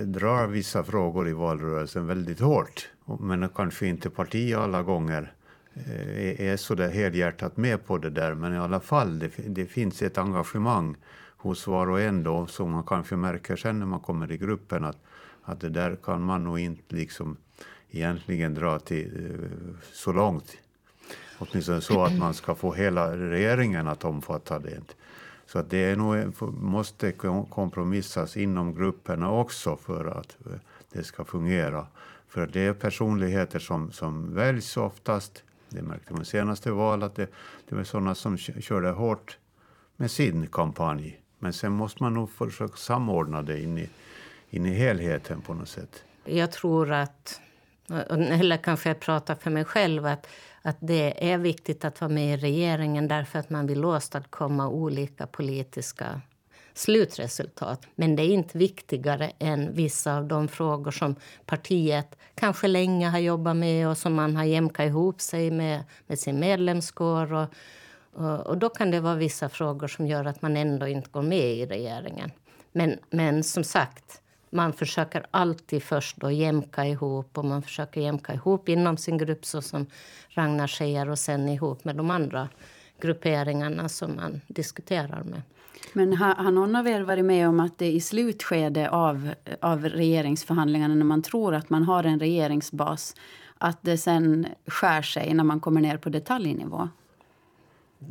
drar 0.05 0.47
vissa 0.47 0.85
frågor 0.85 1.28
i 1.28 1.33
valrörelsen 1.33 2.07
väldigt 2.07 2.40
hårt, 2.40 2.88
men 3.21 3.49
kanske 3.49 3.87
inte 3.87 4.11
parti 4.11 4.55
alla 4.55 4.83
gånger 4.83 5.33
Eh, 5.87 6.40
är 6.40 6.56
så 6.56 6.75
där 6.75 6.90
helhjärtat 6.90 7.56
med 7.56 7.87
på 7.87 7.99
det 7.99 8.11
där, 8.11 8.35
men 8.35 8.54
i 8.54 8.58
alla 8.58 8.80
fall, 8.80 9.18
det, 9.18 9.30
det 9.37 9.66
finns 9.66 10.02
ett 10.02 10.18
engagemang 10.18 10.97
hos 11.37 11.66
var 11.66 11.90
och 11.90 12.00
en 12.00 12.23
då, 12.23 12.47
som 12.47 12.70
man 12.70 12.82
kanske 12.82 13.16
märker 13.16 13.56
sen 13.56 13.78
när 13.78 13.87
man 13.87 14.00
kommer 14.00 14.32
i 14.32 14.37
gruppen 14.37 14.85
att, 14.85 14.99
att 15.42 15.61
det 15.61 15.68
där 15.68 15.97
kan 15.97 16.23
man 16.23 16.44
nog 16.44 16.58
inte 16.58 16.97
liksom 16.97 17.37
egentligen 17.90 18.54
dra 18.54 18.78
till 18.78 19.30
eh, 19.30 19.78
så 19.92 20.12
långt. 20.12 20.56
Åtminstone 21.38 21.80
så 21.80 22.04
att 22.04 22.18
man 22.18 22.35
ska 22.35 22.54
få 22.54 22.73
hela 22.73 23.16
regeringen 23.16 23.88
att 23.88 24.04
omfatta 24.04 24.58
det. 24.58 24.80
Så 25.47 25.58
att 25.58 25.70
det 25.70 25.78
är 25.78 25.97
nog, 25.97 26.42
måste 26.52 27.12
kompromissas 27.50 28.37
inom 28.37 28.75
grupperna 28.75 29.30
också 29.30 29.76
för 29.76 30.04
att 30.04 30.37
eh, 30.47 30.52
det 30.92 31.04
ska 31.04 31.25
fungera. 31.25 31.87
För 32.28 32.47
det 32.47 32.61
är 32.61 32.73
personligheter 32.73 33.58
som, 33.58 33.92
som 33.92 34.35
väljs 34.35 34.76
oftast 34.76 35.42
det 35.70 35.82
märkte 35.82 36.12
man 36.12 36.25
senaste 36.25 36.70
valet. 36.70 37.14
Det, 37.14 37.28
det 37.68 37.75
var 37.75 37.84
sådana 37.84 38.14
som 38.14 38.38
körde 38.38 38.90
hårt 38.90 39.38
med 39.96 40.10
sin 40.10 40.46
kampanj. 40.46 41.20
Men 41.38 41.52
sen 41.52 41.72
måste 41.72 42.02
man 42.02 42.14
nog 42.14 42.30
försöka 42.30 42.76
samordna 42.76 43.42
det 43.42 43.62
in 43.62 43.78
i, 43.78 43.88
in 44.50 44.66
i 44.66 44.75
helheten 44.75 45.40
på 45.40 45.54
något 45.54 45.68
sätt. 45.68 46.04
Jag 46.25 46.52
tror 46.52 46.92
att, 46.92 47.40
eller 48.18 48.56
kanske 48.56 48.88
jag 48.88 49.00
pratar 49.00 49.34
för 49.34 49.50
mig 49.50 49.64
själv, 49.64 50.06
att, 50.06 50.26
att 50.62 50.76
det 50.80 51.32
är 51.32 51.38
viktigt 51.38 51.84
att 51.84 52.00
vara 52.00 52.12
med 52.12 52.34
i 52.34 52.37
regeringen 52.37 53.08
därför 53.08 53.38
att 53.38 53.50
man 53.50 53.66
vill 53.66 53.84
åstadkomma 53.84 54.68
olika 54.68 55.26
politiska 55.26 56.20
slutresultat. 56.78 57.87
Men 57.94 58.16
det 58.16 58.23
är 58.23 58.35
inte 58.35 58.58
viktigare 58.58 59.32
än 59.38 59.75
vissa 59.75 60.16
av 60.16 60.28
de 60.28 60.49
frågor 60.49 60.90
som 60.90 61.16
partiet 61.47 62.16
kanske 62.35 62.68
länge 62.68 63.08
har 63.08 63.18
jobbat 63.18 63.56
med 63.56 63.88
och 63.88 63.99
som 63.99 64.14
man 64.14 64.37
har 64.37 64.44
jämkat 64.44 64.87
ihop 64.87 65.20
sig 65.20 65.50
med, 65.50 65.85
med 66.06 66.18
sin 66.18 66.40
medlemskår. 66.40 67.32
Och, 67.32 67.49
och, 68.12 68.47
och, 68.47 68.58
då 68.58 68.68
kan 68.68 68.90
det 68.90 69.00
vara 69.00 69.14
vissa 69.14 69.49
frågor 69.49 69.88
som 69.88 70.06
gör 70.06 70.25
att 70.25 70.42
man 70.42 70.56
ändå 70.56 70.87
inte 70.87 71.11
går 71.11 71.23
med 71.23 71.54
i 71.54 71.66
regeringen. 71.66 72.30
Men, 72.73 72.99
men 73.11 73.44
som 73.44 73.64
sagt, 73.64 74.23
man 74.50 74.73
försöker 74.73 75.26
alltid 75.30 75.82
först 75.82 76.16
då 76.16 76.30
jämka 76.30 76.85
ihop 76.85 77.38
och 77.38 77.44
man 77.44 77.62
försöker 77.62 78.00
jämka 78.00 78.35
ihop 78.35 78.68
inom 78.68 78.97
sin 78.97 79.18
grupp 79.18 79.47
så 79.47 79.62
som 79.62 79.87
Ragnar 80.28 80.66
säger 80.66 81.08
och 81.08 81.18
sen 81.18 81.49
ihop 81.49 81.85
med 81.85 81.97
de 81.97 82.11
andra 82.11 82.49
grupperingarna 83.00 83.88
som 83.88 84.16
man 84.16 84.40
diskuterar 84.49 85.23
med. 85.23 85.42
Men 85.92 86.12
har, 86.12 86.35
har 86.35 86.50
någon 86.50 86.76
av 86.76 86.88
er 86.88 87.00
varit 87.00 87.25
med 87.25 87.49
om 87.49 87.61
att 87.61 87.78
det 87.78 87.92
i 87.92 88.00
slutskede 88.00 88.90
av, 88.90 89.30
av 89.61 89.85
regeringsförhandlingarna 89.85 90.94
när 90.94 91.04
man 91.04 91.23
tror 91.23 91.54
att 91.54 91.70
man 91.70 91.82
har 91.82 92.04
en 92.04 92.20
regeringsbas 92.20 93.14
att 93.58 93.78
det 93.82 93.99
sen 93.99 94.47
skär 94.66 95.02
sig 95.02 95.35
när 95.35 95.44
man 95.44 95.61
kommer 95.61 95.80
ner 95.80 95.97
på 95.97 96.08
detaljnivå? 96.08 96.88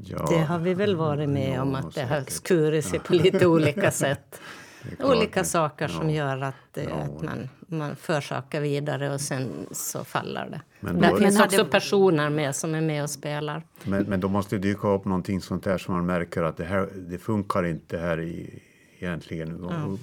Ja, 0.04 0.26
det 0.30 0.38
har 0.38 0.60
vi 0.60 0.74
väl 0.74 0.96
varit 0.96 1.30
med 1.30 1.62
om, 1.62 1.76
att 1.76 1.96
det 1.96 2.06
har 2.06 2.22
skurit 2.28 2.86
sig 2.86 3.00
på 3.00 3.14
lite 3.14 3.48
olika 3.48 3.92
sätt. 3.92 4.42
Olika 5.00 5.44
saker 5.44 5.88
som 5.88 6.10
gör 6.10 6.42
att, 6.42 6.78
eh, 6.78 6.98
att 6.98 7.22
man, 7.22 7.50
man 7.68 7.96
för 7.96 8.22
saker 8.22 8.62
vidare 8.62 9.14
och 9.14 9.22
sen 9.22 9.68
så 9.72 10.04
faller 10.04 10.50
det. 10.50 10.62
Men 10.80 11.02
det 11.02 11.18
finns 11.18 11.40
också 11.40 11.66
personer 11.66 12.30
med 12.30 12.56
som 12.56 12.76
är 12.76 12.82
med 12.82 13.04
och 13.04 13.10
spelar. 13.10 13.64
Men, 13.84 14.04
men 14.04 14.20
då 14.20 14.28
måste 14.28 14.56
det 14.56 14.62
dyka 14.62 14.88
upp 14.88 15.06
någonting 15.06 15.42
sånt 15.42 15.64
där 15.64 15.78
som 15.78 15.94
man 15.94 16.06
märker 16.06 16.44
att 16.44 16.58
det 16.58 16.66
här 16.66 16.90
det 16.96 17.18
funkar 17.18 17.66
inte 17.66 17.98
här 17.98 18.20
i, 18.20 18.64
egentligen 19.00 19.68
ja. 19.70 19.98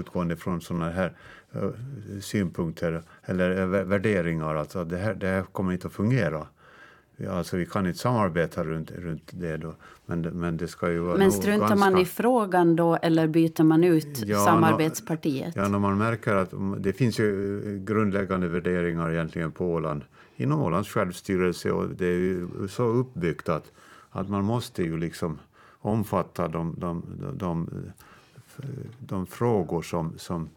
utgående 0.00 0.36
från 0.36 0.60
såna 0.60 0.90
här 0.90 1.16
uh, 1.56 1.70
synpunkter 2.20 3.02
eller 3.24 3.50
uh, 3.60 3.66
värderingar. 3.66 4.54
Alltså 4.54 4.84
det 4.84 4.96
här, 4.96 5.14
det 5.14 5.26
här 5.26 5.42
kommer 5.42 5.72
inte 5.72 5.86
att 5.86 5.92
fungera. 5.92 6.46
Alltså 7.26 7.56
vi 7.56 7.66
kan 7.66 7.86
inte 7.86 7.98
samarbeta 7.98 8.64
runt, 8.64 8.90
runt 8.90 9.30
det 9.30 9.56
då. 9.56 9.74
Men, 10.06 10.20
men 10.20 10.56
det 10.56 10.68
ska 10.68 10.90
ju 10.90 10.98
vara 10.98 11.16
Men 11.16 11.32
struntar 11.32 11.68
ganska... 11.68 11.90
man 11.90 11.98
i 11.98 12.04
frågan 12.04 12.76
då 12.76 12.96
eller 12.96 13.26
byter 13.26 13.62
man 13.62 13.84
ut 13.84 14.18
ja, 14.26 14.44
samarbetspartiet? 14.44 15.56
Ja, 15.56 15.68
när 15.68 15.78
man 15.78 15.98
märker 15.98 16.34
att 16.34 16.52
det 16.78 16.92
finns 16.92 17.18
ju 17.20 17.60
grundläggande 17.84 18.48
värderingar 18.48 19.10
egentligen 19.10 19.52
på 19.52 19.72
Åland. 19.72 20.04
Inom 20.36 20.62
Ålands 20.62 20.88
självstyrelse 20.88 21.70
och 21.70 21.88
det 21.88 22.06
är 22.06 22.18
ju 22.18 22.48
så 22.68 22.82
uppbyggt 22.82 23.48
att, 23.48 23.72
att 24.10 24.28
man 24.28 24.44
måste 24.44 24.82
ju 24.82 24.96
liksom 24.96 25.38
omfatta 25.80 26.48
de, 26.48 26.74
de, 26.78 27.02
de, 27.18 27.32
de, 27.36 27.70
de 28.98 29.26
frågor 29.26 29.82
som, 29.82 30.18
som, 30.18 30.48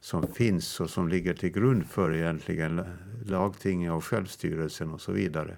som 0.00 0.26
finns 0.26 0.80
och 0.80 0.90
som 0.90 1.08
ligger 1.08 1.34
till 1.34 1.52
grund 1.52 1.86
för 1.86 2.14
egentligen 2.14 2.82
lagtinget 3.26 3.92
och 3.92 4.04
självstyrelsen 4.04 4.90
och 4.90 5.00
så 5.00 5.12
vidare. 5.12 5.56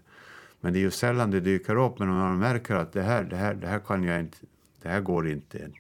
Men 0.64 0.73
det 0.73 0.78
är 0.78 0.80
ju 0.80 0.90
sällan 0.90 1.30
det 1.30 1.40
dyker 1.40 1.76
upp. 1.76 1.99
Men 1.99 2.09
om 2.09 2.16
man 2.16 2.38
märker 2.38 2.75
att 2.75 2.92
det 2.92 3.02
här, 3.02 3.25
det 3.25 3.37
här, 3.37 3.54
det 3.54 3.66
här 3.66 3.78
kan 3.78 4.04
jag 4.04 4.21
inte, 4.21 4.37
det 4.83 4.88
här 4.88 5.00
går 5.00 5.28
inte, 5.28 5.71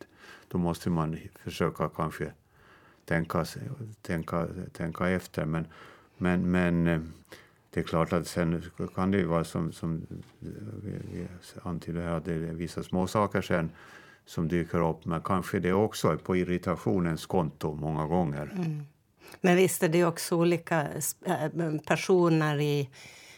då 0.48 0.58
måste 0.58 0.90
man 0.90 1.18
försöka 1.44 1.88
kanske 1.88 2.32
tänka, 3.04 3.46
tänka, 4.02 4.46
tänka 4.72 5.08
efter. 5.08 5.44
Men, 5.44 5.66
men, 6.16 6.50
men 6.50 6.86
eh, 6.86 7.00
det 7.70 7.80
är 7.80 7.84
klart 7.84 8.12
att 8.12 8.26
sen 8.26 8.62
kan 8.94 9.10
det 9.10 9.18
ju 9.18 9.24
vara 9.24 9.44
som, 9.44 9.72
som 9.72 10.06
vi 10.82 11.26
antyder 11.62 12.02
här, 12.02 12.16
att 12.16 12.24
det 12.24 12.32
är 12.32 12.38
vissa 12.38 12.82
små 12.82 13.06
saker 13.06 13.42
sen 13.42 13.70
som 14.26 14.48
dyker 14.48 14.90
upp, 14.90 15.04
men 15.04 15.20
kanske 15.20 15.58
det 15.58 15.72
också 15.72 16.08
är 16.08 16.16
på 16.16 16.36
irritationens 16.36 17.26
konto 17.26 17.74
många 17.74 18.06
gånger. 18.06 18.52
Mm. 18.56 18.82
Men 19.40 19.56
visst 19.56 19.82
är 19.82 19.88
det 19.88 20.04
också 20.04 20.36
olika 20.36 20.88
eh, 21.26 21.76
personer 21.86 22.60
i 22.60 22.88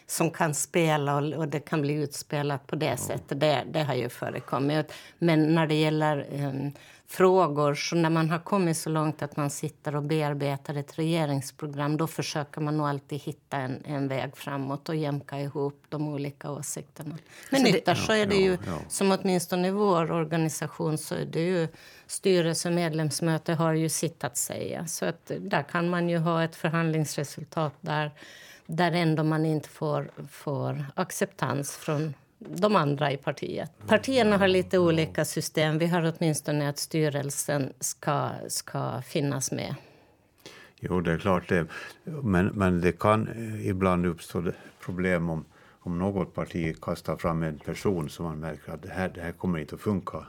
som 0.06 0.30
kan 0.30 0.54
spela 0.54 1.16
och, 1.16 1.32
och, 1.32 1.48
det 1.48 1.60
kan 1.60 1.82
bli 1.82 1.94
utspelat 1.94 2.66
på 2.66 2.76
det 2.76 2.96
sättet. 2.96 3.40
Det, 3.40 3.64
det 3.70 3.82
har 3.82 3.94
ju 3.94 4.08
förekommit. 4.08 4.92
Men 5.18 5.54
när 5.54 5.66
det 5.66 5.75
gäller 5.75 6.26
um, 6.32 6.72
frågor, 7.06 7.75
så 7.75 7.96
när 7.96 8.10
man 8.10 8.30
har 8.30 8.38
kommit 8.38 8.76
så 8.76 8.90
långt 8.90 9.22
att 9.22 9.36
man 9.36 9.50
sitter 9.50 9.96
och 9.96 10.02
bearbetar 10.02 10.75
ett 10.75 10.98
regeringsprogram 10.98 11.96
då 11.96 12.06
försöker 12.06 12.60
man 12.60 12.76
nog 12.76 12.86
alltid 12.86 13.20
hitta 13.20 13.56
en, 13.56 13.82
en 13.84 14.08
väg 14.08 14.36
framåt 14.36 14.88
och 14.88 14.96
jämka 14.96 15.40
ihop 15.40 15.84
de 15.88 16.08
olika 16.08 16.50
åsikterna. 16.50 17.18
Men 17.50 17.66
ytterst 17.66 18.06
så 18.06 18.12
är 18.12 18.26
det 18.26 18.36
ju, 18.36 18.50
ja, 18.50 18.58
ja. 18.66 18.78
som 18.88 19.12
åtminstone 19.12 19.68
i 19.68 19.70
vår 19.70 20.12
organisation, 20.12 20.98
så 20.98 21.14
är 21.14 21.25
det 21.25 21.40
ju 21.40 21.68
styrelse 22.06 22.68
och 22.68 22.75
medlemsmöte 22.75 23.54
har 23.54 23.72
ju 23.72 23.88
sitt 23.88 24.25
att 24.25 24.36
säga. 24.36 24.86
Så 24.86 25.04
att 25.04 25.30
där 25.40 25.62
kan 25.62 25.90
man 25.90 26.08
ju 26.08 26.18
ha 26.18 26.44
ett 26.44 26.56
förhandlingsresultat 26.56 27.75
där 27.80 28.10
där 28.66 28.92
ändå 28.92 29.25
man 29.25 29.46
inte 29.46 29.68
får, 29.68 30.11
får 30.30 30.85
acceptans 30.94 31.76
från 31.76 32.14
de 32.38 32.76
andra 32.76 33.12
i 33.12 33.16
partiet. 33.16 33.70
Partierna 33.87 34.37
har 34.37 34.49
lite 34.49 34.78
olika 34.78 35.25
system. 35.25 35.78
Vi 35.78 35.87
har 35.87 36.14
åtminstone 36.16 36.68
att 36.68 36.78
styrelsen 36.78 37.73
ska, 37.80 38.30
ska 38.49 39.02
finnas 39.02 39.52
med. 39.52 39.75
Jo, 40.80 41.00
det 41.00 41.12
är 41.12 41.18
klart 41.18 41.49
det. 41.49 41.66
Men, 42.04 42.46
men 42.46 42.80
det 42.80 42.92
kan 42.92 43.28
ibland 43.64 44.06
uppstå 44.06 44.52
problem 44.80 45.30
om, 45.30 45.44
om 45.80 45.99
något 45.99 46.35
parti 46.35 46.80
kastar 46.82 47.16
fram 47.16 47.42
en 47.42 47.58
person 47.58 48.08
som 48.08 48.25
man 48.25 48.40
märker 48.40 48.73
att 48.73 48.82
det 48.82 48.88
här, 48.88 49.08
det 49.14 49.20
här 49.20 49.32
kommer 49.32 49.58
inte 49.58 49.75
att 49.75 49.80
funka. 49.80 50.26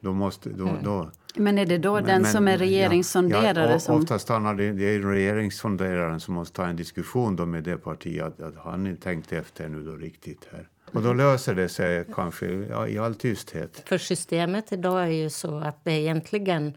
Då 0.00 0.12
måste, 0.12 0.50
då, 0.50 0.68
mm. 0.68 0.82
då, 0.82 1.10
men 1.34 1.58
är 1.58 1.66
det 1.66 1.78
då 1.78 1.94
men, 1.94 2.04
den 2.04 2.22
men, 2.22 2.30
som 2.32 2.48
är 2.48 2.58
regeringssonderare? 2.58 3.72
Ja, 3.72 3.78
som... 3.78 3.96
Ofta 3.96 4.18
stannar 4.18 4.54
det, 4.54 4.72
det 4.72 4.84
är 4.84 5.00
regeringssonderaren 5.00 6.20
som 6.20 6.34
måste 6.34 6.56
ta 6.56 6.66
en 6.66 6.76
diskussion 6.76 7.36
då 7.36 7.46
med 7.46 7.64
det 7.64 7.76
partiet. 7.76 8.24
Att, 8.24 8.40
att 8.40 8.56
han 8.56 8.96
tänkt 8.96 9.32
efter 9.32 9.68
nu 9.68 9.82
då 9.82 9.92
riktigt 9.92 10.48
här. 10.52 10.68
Och 10.92 11.02
då 11.02 11.12
löser 11.12 11.54
det 11.54 11.68
sig 11.68 12.04
kanske 12.14 12.46
ja, 12.46 12.88
i 12.88 12.98
all 12.98 13.14
tysthet. 13.14 13.82
För 13.86 13.98
systemet 13.98 14.72
idag 14.72 15.02
är 15.02 15.06
ju 15.06 15.30
så 15.30 15.58
att 15.58 15.84
det 15.84 15.92
är 15.92 15.98
egentligen 15.98 16.74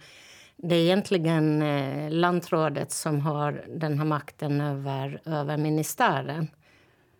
det 0.58 0.76
är 0.76 0.80
egentligen 0.80 1.62
eh, 1.62 2.12
lantrådet 2.12 2.92
som 2.92 3.22
har 3.22 3.64
den 3.68 4.00
här 4.00 4.06
makten 4.06 4.62
över, 4.62 5.22
över 5.26 5.58
ministären. 5.58 6.48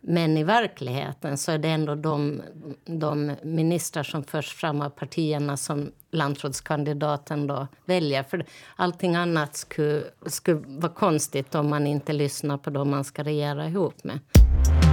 Men 0.10 0.38
i 0.38 0.44
verkligheten 0.44 1.38
så 1.38 1.52
är 1.52 1.58
det 1.58 1.68
ändå 1.68 1.96
de, 1.96 2.42
de 2.86 3.36
ministrar 3.44 4.04
som 4.04 4.24
förs 4.24 4.54
fram 4.54 4.82
av 4.82 4.90
partierna 4.90 5.58
som 5.58 5.92
landrådskandidaten 6.12 7.48
då 7.48 7.68
väljer. 7.86 8.24
För 8.24 8.46
allting 8.76 9.16
annat 9.16 9.56
skulle, 9.56 10.04
skulle 10.26 10.62
vara 10.66 10.94
konstigt 10.94 11.56
om 11.56 11.70
man 11.70 11.88
inte 11.88 12.14
lyssnar 12.14 12.58
på 12.58 12.70
dem 12.70 12.90
man 12.90 13.04
ska 13.04 13.24
regera 13.24 13.68
ihop 13.68 14.04
med. 14.04 14.20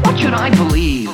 What 0.04 0.20
should 0.20 0.34
I 0.34 0.70
believe? 0.70 1.10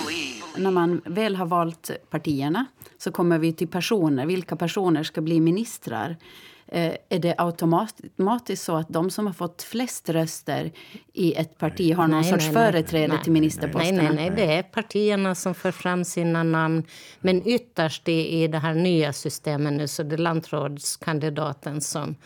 När 0.56 0.70
man 0.70 1.00
väl 1.04 1.36
har 1.36 1.46
valt 1.46 1.90
partierna 2.10 2.66
så 2.98 3.12
kommer 3.12 3.38
vi 3.38 3.52
till 3.52 3.68
personer. 3.68 4.26
Vilka 4.26 4.56
personer 4.56 5.02
ska 5.02 5.20
bli 5.20 5.40
ministrar? 5.40 6.16
Eh, 6.72 6.94
är 7.08 7.18
det 7.18 7.34
automatiskt 7.38 8.64
så 8.64 8.76
att 8.76 8.88
de 8.88 9.10
som 9.10 9.26
har 9.26 9.32
fått 9.32 9.62
flest 9.62 10.08
röster 10.08 10.72
i 11.12 11.34
ett 11.34 11.58
parti 11.58 11.94
har 11.94 12.08
någon 12.08 12.20
nej, 12.20 12.30
sorts 12.30 12.44
nej, 12.44 12.54
företräde 12.54 13.14
nej, 13.14 13.22
till 13.22 13.32
ministerposterna? 13.32 14.02
Nej, 14.02 14.14
nej, 14.14 14.30
nej, 14.30 14.46
det 14.46 14.54
är 14.54 14.62
partierna 14.62 15.34
som 15.34 15.54
för 15.54 15.70
fram 15.70 16.04
sina 16.04 16.42
namn. 16.42 16.84
Men 17.20 17.48
ytterst 17.48 18.08
i, 18.08 18.42
i 18.42 18.48
det 18.48 18.58
här 18.58 18.74
nya 18.74 19.12
systemet 19.12 19.72
nu 19.72 19.88
så 19.88 20.02
det 20.02 20.14
är 20.14 20.18
landrådskandidaten 20.18 21.80
som 21.80 22.16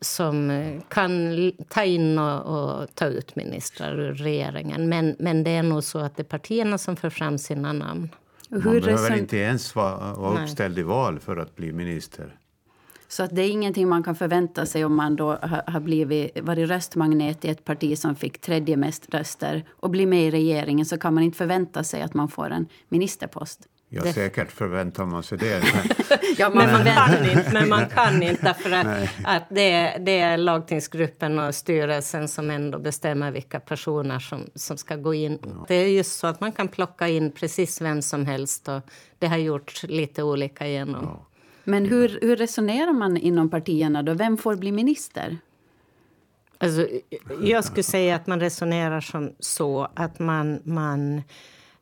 som 0.00 0.80
kan 0.88 1.52
ta 1.68 1.84
in 1.84 2.18
och, 2.18 2.40
och, 2.42 2.94
ta 2.94 3.06
ut 3.06 3.36
ministrar 3.36 4.00
ur 4.00 4.14
regeringen. 4.14 4.88
Men, 4.88 5.16
men 5.18 5.44
det 5.44 5.50
är 5.50 5.62
nog 5.62 5.84
så 5.84 5.98
att 5.98 6.16
det 6.16 6.22
är 6.22 6.24
partierna 6.24 6.78
som 6.78 6.96
för 6.96 7.10
fram 7.10 7.38
sina 7.38 7.72
namn. 7.72 8.08
Man 8.48 8.60
behöver 8.60 9.18
inte 9.18 9.36
ens 9.36 9.74
vara, 9.74 10.14
vara 10.14 10.42
uppställd 10.42 10.78
i 10.78 10.82
val 10.82 11.20
för 11.20 11.36
att 11.36 11.56
bli 11.56 11.72
minister. 11.72 12.36
Så 13.08 13.22
att 13.22 13.36
det 13.36 13.42
är 13.42 13.50
ingenting 13.50 13.88
man 13.88 14.02
kan 14.02 14.14
förvänta 14.14 14.66
sig 14.66 14.84
om 14.84 14.94
man 14.94 15.16
då 15.16 15.38
har 15.66 15.80
blivit, 15.80 16.40
varit 16.40 16.68
röstmagnet 16.68 17.44
i 17.44 17.48
ett 17.48 17.64
parti 17.64 17.98
som 17.98 18.16
fick 18.16 18.40
tredje 18.40 18.76
mest 18.76 19.14
röster 19.14 19.64
och 19.70 19.90
blir 19.90 20.06
med 20.06 20.26
i 20.26 20.30
regeringen 20.30 20.86
så 20.86 20.98
kan 20.98 21.14
man 21.14 21.22
inte 21.22 21.38
förvänta 21.38 21.84
sig 21.84 22.02
att 22.02 22.14
man 22.14 22.28
får 22.28 22.50
en 22.50 22.66
ministerpost. 22.88 23.68
Ja, 23.88 24.02
det... 24.02 24.12
säkert 24.12 24.52
förväntar 24.52 25.04
man 25.04 25.22
sig 25.22 25.38
det. 25.38 25.62
ja, 26.38 26.50
man 26.50 26.66
men, 26.66 26.72
man 26.72 26.84
kan 26.84 27.30
inte, 27.30 27.50
men 27.52 27.68
man 27.68 27.88
kan 27.88 28.22
inte 28.22 28.54
för 28.54 28.70
att, 28.72 28.86
att 29.24 29.44
det, 29.48 29.72
är, 29.72 29.98
det 29.98 30.20
är 30.20 30.36
lagtingsgruppen 30.36 31.38
och 31.38 31.54
styrelsen 31.54 32.28
som 32.28 32.50
ändå 32.50 32.78
bestämmer 32.78 33.30
vilka 33.30 33.60
personer 33.60 34.18
som, 34.18 34.50
som 34.54 34.76
ska 34.76 34.96
gå 34.96 35.14
in. 35.14 35.38
Ja. 35.42 35.64
Det 35.68 35.74
är 35.74 35.88
just 35.88 36.18
så 36.18 36.26
att 36.26 36.40
man 36.40 36.52
kan 36.52 36.68
plocka 36.68 37.08
in 37.08 37.32
precis 37.32 37.80
vem 37.80 38.02
som 38.02 38.26
helst 38.26 38.68
och 38.68 38.80
det 39.18 39.26
har 39.26 39.36
gjorts 39.36 39.82
lite 39.82 40.22
olika 40.22 40.68
genom 40.68 41.04
ja. 41.04 41.26
Men 41.64 41.86
hur, 41.86 42.18
hur 42.22 42.36
resonerar 42.36 42.92
man 42.92 43.16
inom 43.16 43.50
partierna 43.50 44.02
då? 44.02 44.14
Vem 44.14 44.36
får 44.36 44.56
bli 44.56 44.72
minister? 44.72 45.38
Alltså, 46.58 46.88
jag 47.42 47.64
skulle 47.64 47.82
säga 47.82 48.16
att 48.16 48.26
man 48.26 48.40
resonerar 48.40 49.00
som 49.00 49.32
så 49.38 49.88
att 49.94 50.18
man, 50.18 50.60
man 50.64 51.22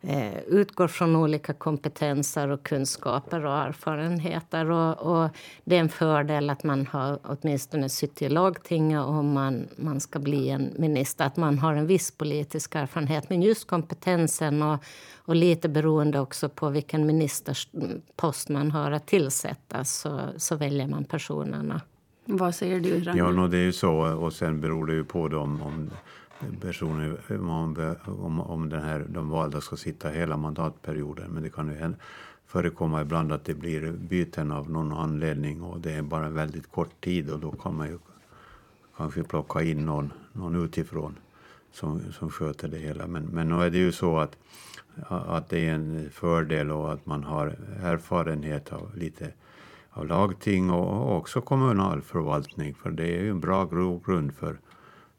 eh, 0.02 0.38
utgår 0.46 0.88
från 0.88 1.16
olika 1.16 1.52
kompetenser 1.52 2.48
och 2.48 2.62
kunskaper 2.62 3.44
och 3.44 3.56
erfarenheter. 3.56 4.70
Och, 4.70 4.98
och, 4.98 5.30
det 5.64 5.76
är 5.76 5.80
en 5.80 5.88
fördel 5.88 6.50
att 6.50 6.64
man 6.64 6.86
har 6.86 7.18
åtminstone 7.22 7.88
suttit 7.88 8.22
i 8.22 8.28
lagtinget 8.28 9.00
om 9.00 9.32
man, 9.32 9.68
man 9.76 10.00
ska 10.00 10.18
bli 10.18 10.48
en 10.48 10.72
minister. 10.76 11.24
Att 11.24 11.36
man 11.36 11.58
har 11.58 11.74
en 11.74 11.86
viss 11.86 12.10
politisk 12.10 12.74
erfarenhet. 12.74 13.30
Men 13.30 13.42
just 13.42 13.68
kompetensen 13.68 14.62
och, 14.62 14.84
och 15.16 15.36
lite 15.36 15.68
beroende 15.68 16.20
också 16.20 16.48
på 16.48 16.68
vilken 16.68 17.06
ministerpost 17.06 18.48
man 18.48 18.70
har 18.70 18.90
att 18.90 19.06
tillsätta 19.06 19.84
så, 19.84 20.20
så 20.36 20.56
väljer 20.56 20.86
man 20.86 21.04
personerna. 21.04 21.80
Vad 22.24 22.54
säger 22.54 22.80
du, 22.80 22.98
Ragnar? 22.98 23.16
Ja, 23.16 23.30
no, 23.30 23.48
det 23.48 23.56
är 23.56 23.62
ju 23.62 23.72
så. 23.72 23.92
Och 23.94 24.32
sen 24.32 24.60
beror 24.60 24.86
det 24.86 24.92
ju 24.92 25.04
på 25.04 25.28
dem 25.28 25.62
om 25.62 25.90
personer, 26.60 27.18
om, 27.28 27.96
om, 28.06 28.40
om 28.40 28.68
den 28.68 28.82
här, 28.82 29.06
de 29.08 29.28
valda 29.28 29.60
ska 29.60 29.76
sitta 29.76 30.08
hela 30.08 30.36
mandatperioden. 30.36 31.30
Men 31.30 31.42
det 31.42 31.50
kan 31.50 31.68
ju 31.68 31.94
förekomma 32.46 33.02
ibland 33.02 33.32
att 33.32 33.44
det 33.44 33.54
blir 33.54 33.92
byten 33.92 34.52
av 34.52 34.70
någon 34.70 34.92
anledning 34.92 35.62
och 35.62 35.80
det 35.80 35.92
är 35.92 36.02
bara 36.02 36.26
en 36.26 36.34
väldigt 36.34 36.70
kort 36.70 37.00
tid 37.00 37.30
och 37.30 37.40
då 37.40 37.50
kan 37.50 37.76
man 37.76 37.88
ju 37.88 37.98
kanske 38.96 39.22
plocka 39.22 39.62
in 39.62 39.86
någon, 39.86 40.12
någon 40.32 40.64
utifrån 40.64 41.18
som, 41.72 42.12
som 42.12 42.30
sköter 42.30 42.68
det 42.68 42.78
hela. 42.78 43.06
Men, 43.06 43.24
men 43.24 43.48
nu 43.48 43.62
är 43.62 43.70
det 43.70 43.78
ju 43.78 43.92
så 43.92 44.18
att, 44.18 44.36
att 45.08 45.48
det 45.48 45.68
är 45.68 45.74
en 45.74 46.10
fördel 46.10 46.70
och 46.70 46.92
att 46.92 47.06
man 47.06 47.24
har 47.24 47.46
erfarenhet 47.82 48.72
av 48.72 48.96
lite 48.96 49.32
av 49.90 50.06
lagting 50.06 50.70
och 50.70 51.16
också 51.16 51.40
kommunal 51.40 52.02
förvaltning 52.02 52.74
för 52.74 52.90
det 52.90 53.18
är 53.18 53.22
ju 53.22 53.30
en 53.30 53.40
bra 53.40 53.64
grund 54.04 54.34
för 54.34 54.58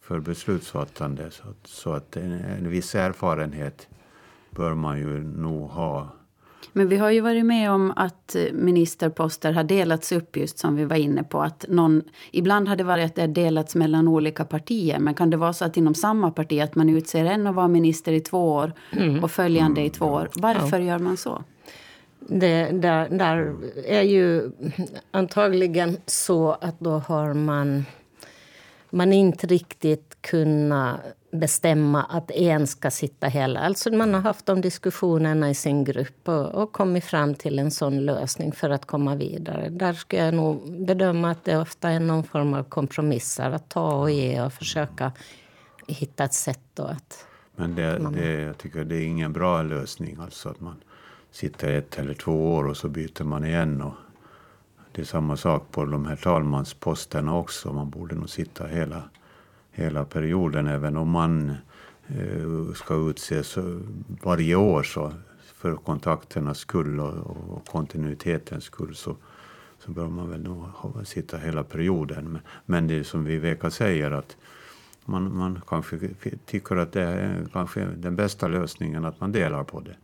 för 0.03 0.19
beslutsfattande. 0.19 1.31
Så 1.31 1.43
att, 1.43 1.67
så 1.67 1.93
att 1.93 2.17
en, 2.17 2.31
en 2.31 2.69
viss 2.69 2.95
erfarenhet 2.95 3.87
bör 4.49 4.73
man 4.73 4.99
ju 4.99 5.23
nog 5.23 5.69
ha. 5.69 6.07
Men 6.73 6.87
vi 6.87 6.97
har 6.97 7.11
ju 7.11 7.21
varit 7.21 7.45
med 7.45 7.71
om 7.71 7.93
att 7.95 8.35
ministerposter 8.53 9.51
har 9.51 9.63
delats 9.63 10.11
upp 10.11 10.37
just 10.37 10.57
som 10.59 10.75
vi 10.75 10.85
var 10.85 10.95
inne 10.95 11.23
på. 11.23 11.41
Att 11.41 11.65
någon, 11.69 12.01
ibland 12.31 12.67
har 12.67 12.75
det 12.75 12.83
varit 12.83 13.05
att 13.05 13.15
det 13.15 13.27
delats 13.27 13.75
mellan 13.75 14.07
olika 14.07 14.45
partier. 14.45 14.99
Men 14.99 15.13
kan 15.13 15.29
det 15.29 15.37
vara 15.37 15.53
så 15.53 15.65
att 15.65 15.77
inom 15.77 15.95
samma 15.95 16.31
parti 16.31 16.61
att 16.61 16.75
man 16.75 16.89
utser 16.89 17.25
en 17.25 17.47
att 17.47 17.55
vara 17.55 17.67
minister 17.67 18.11
i 18.11 18.19
två 18.19 18.51
år 18.51 18.73
mm. 18.91 19.23
och 19.23 19.31
följande 19.31 19.81
mm. 19.81 19.87
i 19.87 19.89
två 19.89 20.05
år? 20.05 20.29
Varför 20.33 20.79
ja. 20.79 20.85
gör 20.85 20.99
man 20.99 21.17
så? 21.17 21.43
Det 22.19 22.65
där, 22.65 23.09
där 23.09 23.55
är 23.85 24.01
ju 24.01 24.51
antagligen 25.11 25.97
så 26.05 26.51
att 26.51 26.79
då 26.79 26.91
har 26.91 27.33
man 27.33 27.85
man 28.93 29.13
inte 29.13 29.47
riktigt 29.47 30.17
kunnat 30.21 30.99
bestämma 31.31 32.03
att 32.03 32.31
en 32.31 32.67
ska 32.67 32.91
sitta 32.91 33.27
hela. 33.27 33.59
Alltså 33.59 33.91
man 33.91 34.13
har 34.13 34.21
haft 34.21 34.45
de 34.45 34.61
diskussionerna 34.61 35.49
i 35.49 35.53
sin 35.55 35.83
grupp 35.83 36.27
och, 36.27 36.45
och 36.45 36.71
kommit 36.71 37.05
fram 37.05 37.35
till 37.35 37.59
en 37.59 37.71
sån 37.71 38.05
lösning 38.05 38.51
för 38.51 38.69
att 38.69 38.85
komma 38.85 39.15
vidare. 39.15 39.69
Där 39.69 39.93
ska 39.93 40.17
jag 40.17 40.33
nog 40.33 40.85
bedöma 40.85 41.31
att 41.31 41.43
det 41.43 41.57
ofta 41.57 41.89
är 41.89 41.99
någon 41.99 42.23
form 42.23 42.53
av 42.53 42.63
kompromisser. 42.63 43.51
Att 43.51 43.69
ta 43.69 43.93
och 43.95 44.11
ge 44.11 44.41
och 44.41 44.53
försöka 44.53 45.11
hitta 45.87 46.23
ett 46.23 46.33
sätt 46.33 46.61
då 46.73 46.83
att... 46.83 47.25
Men 47.55 47.75
det, 47.75 47.99
man... 47.99 48.13
det, 48.13 48.41
jag 48.41 48.57
tycker 48.57 48.83
det 48.83 48.95
är 48.95 49.05
ingen 49.05 49.33
bra 49.33 49.61
lösning. 49.61 50.17
Alltså 50.21 50.49
att 50.49 50.59
man 50.59 50.75
sitter 51.31 51.73
ett 51.73 51.99
eller 51.99 52.13
två 52.13 52.53
år 52.53 52.67
och 52.67 52.77
så 52.77 52.87
byter 52.89 53.23
man 53.23 53.45
igen. 53.45 53.81
Och 53.81 53.93
det 54.95 55.01
är 55.01 55.05
samma 55.05 55.37
sak 55.37 55.71
på 55.71 55.85
de 55.85 56.05
här 56.05 56.15
talmansposterna 56.15 57.37
också. 57.37 57.73
Man 57.73 57.89
borde 57.89 58.15
nog 58.15 58.29
sitta 58.29 58.67
hela, 58.67 59.03
hela 59.71 60.05
perioden 60.05 60.67
även 60.67 60.97
om 60.97 61.09
man 61.09 61.49
eh, 62.07 62.73
ska 62.75 63.09
utses 63.09 63.57
varje 64.23 64.55
år. 64.55 64.83
Så 64.83 65.13
för 65.63 65.75
kontakternas 65.75 66.57
skull 66.57 66.99
och, 66.99 67.37
och 67.49 67.67
kontinuitetens 67.67 68.63
skull 68.63 68.95
så, 68.95 69.15
så 69.79 69.91
bör 69.91 70.07
man 70.07 70.29
väl 70.29 70.43
nog 70.43 70.57
ha, 70.57 71.05
sitta 71.05 71.37
hela 71.37 71.63
perioden. 71.63 72.31
Men, 72.31 72.41
men 72.65 72.87
det 72.87 72.99
är 72.99 73.03
som 73.03 73.25
Viveka 73.25 73.71
säger 73.71 74.11
att 74.11 74.37
man, 75.05 75.37
man 75.37 75.61
kanske 75.67 75.99
tycker 76.45 76.75
att 76.75 76.91
det 76.91 77.01
är 77.01 77.47
kanske 77.53 77.85
den 77.85 78.15
bästa 78.15 78.47
lösningen 78.47 79.05
att 79.05 79.19
man 79.19 79.31
delar 79.31 79.63
på 79.63 79.79
det. 79.79 79.95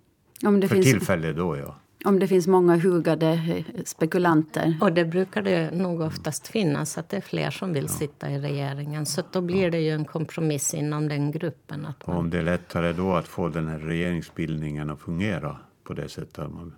Om 0.48 0.60
det 0.60 0.68
För 0.68 0.76
finns, 0.76 0.86
tillfället 0.86 1.36
då, 1.38 1.58
ja. 1.58 1.76
Om 2.06 2.20
det 2.20 2.28
finns 2.28 2.48
många 2.48 2.78
hugade 2.78 3.28
eh, 3.28 3.84
spekulanter. 3.86 4.78
Och 4.82 4.94
det 4.94 5.06
brukar 5.06 5.42
det 5.42 5.72
nog 5.72 6.02
oftast 6.02 6.48
finnas, 6.48 6.98
att 6.98 7.10
det 7.10 7.18
är 7.18 7.22
fler 7.22 7.52
som 7.52 7.74
vill 7.74 7.90
sitta 7.90 8.30
i 8.32 8.40
regeringen. 8.40 9.06
Så 9.06 9.22
då 9.32 9.42
blir 9.42 9.72
det 9.72 9.80
ju 9.80 9.90
en 9.92 10.06
kompromiss 10.06 10.74
inom 10.74 11.08
den 11.08 11.32
gruppen. 11.32 11.86
Att 11.86 12.08
man, 12.08 12.18
om 12.18 12.30
det 12.30 12.38
är 12.38 12.44
lättare 12.44 12.94
då 12.94 13.14
att 13.16 13.28
få 13.28 13.48
den 13.50 13.68
här 13.68 13.80
regeringsbildningen 13.80 14.90
att 14.90 15.00
fungera 15.00 15.58
på 15.84 15.94
det 15.94 16.10
sättet 16.10 16.40
att 16.40 16.52
man 16.54 16.76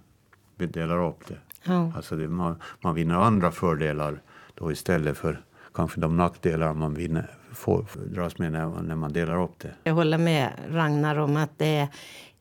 delar 0.57 1.07
upp 1.07 1.27
det. 1.27 1.37
ja. 1.63 1.91
Alltså 1.95 2.15
det, 2.15 2.27
man, 2.27 2.55
man 2.81 2.95
vinner 2.95 3.15
andra 3.15 3.51
fördelar 3.51 4.21
då 4.55 4.71
istället 4.71 5.17
för 5.17 5.43
kanske 5.73 6.01
de 6.01 6.17
nackdelar 6.17 6.73
man 6.73 6.93
vinner, 6.93 7.31
får, 7.53 7.85
dras 8.05 8.37
med 8.37 8.51
när, 8.51 8.67
man- 8.67 8.85
när 8.85 8.95
man 8.95 9.13
delar 9.13 9.43
upp 9.43 9.59
det. 9.59 9.73
Jag 9.83 9.93
håller 9.93 10.17
med 10.17 10.49
Ragnar 10.69 11.15
om 11.15 11.37
att 11.37 11.57
det 11.57 11.65
är, 11.77 11.87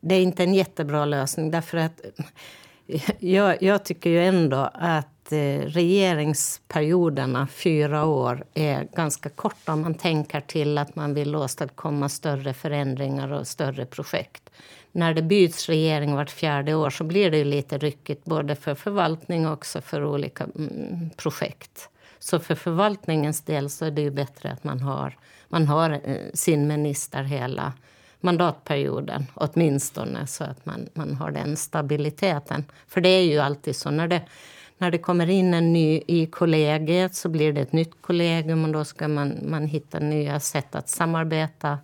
det 0.01 0.15
är 0.15 0.21
inte 0.21 0.43
en 0.43 0.53
jättebra 0.53 1.05
lösning. 1.05 1.51
Därför 1.51 1.77
att 1.77 2.01
jag, 3.19 3.63
jag 3.63 3.85
tycker 3.85 4.09
ju 4.09 4.23
ändå 4.23 4.69
att 4.73 5.31
eh, 5.31 5.59
regeringsperioderna, 5.59 7.47
fyra 7.47 8.05
år, 8.05 8.43
är 8.53 8.87
ganska 8.95 9.29
korta 9.29 9.73
om 9.73 9.81
man 9.81 9.93
tänker 9.93 10.41
till 10.41 10.77
att 10.77 10.95
man 10.95 11.13
vill 11.13 11.35
åstadkomma 11.35 12.09
större 12.09 12.53
förändringar 12.53 13.31
och 13.31 13.47
större 13.47 13.85
projekt. 13.85 14.49
När 14.91 15.13
det 15.13 15.21
byts 15.21 15.69
regering 15.69 16.15
vart 16.15 16.29
fjärde 16.29 16.75
år 16.75 16.89
så 16.89 17.03
blir 17.03 17.31
det 17.31 17.37
ju 17.37 17.43
lite 17.43 17.77
ryckigt 17.77 18.25
både 18.25 18.55
för 18.55 18.75
förvaltning 18.75 19.47
och 19.47 19.53
också 19.53 19.81
för 19.81 20.05
olika 20.05 20.43
mm, 20.43 21.09
projekt. 21.09 21.89
Så 22.19 22.39
för 22.39 22.55
förvaltningens 22.55 23.41
del 23.41 23.69
så 23.69 23.85
är 23.85 23.91
det 23.91 24.01
ju 24.01 24.11
bättre 24.11 24.51
att 24.51 24.63
man 24.63 24.79
har, 24.79 25.17
man 25.47 25.67
har 25.67 25.89
eh, 26.03 26.15
sin 26.33 26.67
minister 26.67 27.23
hela 27.23 27.73
mandatperioden 28.21 29.25
åtminstone 29.33 30.27
så 30.27 30.43
att 30.43 30.65
man, 30.65 30.89
man 30.93 31.15
har 31.15 31.31
den 31.31 31.57
stabiliteten. 31.57 32.65
För 32.87 33.01
det 33.01 33.09
är 33.09 33.23
ju 33.23 33.39
alltid 33.39 33.75
så 33.75 33.89
när 33.91 34.07
det, 34.07 34.21
när 34.77 34.91
det 34.91 34.97
kommer 34.97 35.29
in 35.29 35.53
en 35.53 35.73
ny 35.73 36.01
i 36.07 36.25
kollegiet 36.25 37.15
så 37.15 37.29
blir 37.29 37.53
det 37.53 37.61
ett 37.61 37.73
nytt 37.73 38.01
kollegium 38.01 38.65
och 38.65 38.71
då 38.71 38.85
ska 38.85 39.07
man, 39.07 39.39
man 39.49 39.65
hitta 39.65 39.99
nya 39.99 40.39
sätt 40.39 40.75
att 40.75 40.89
samarbeta. 40.89 41.79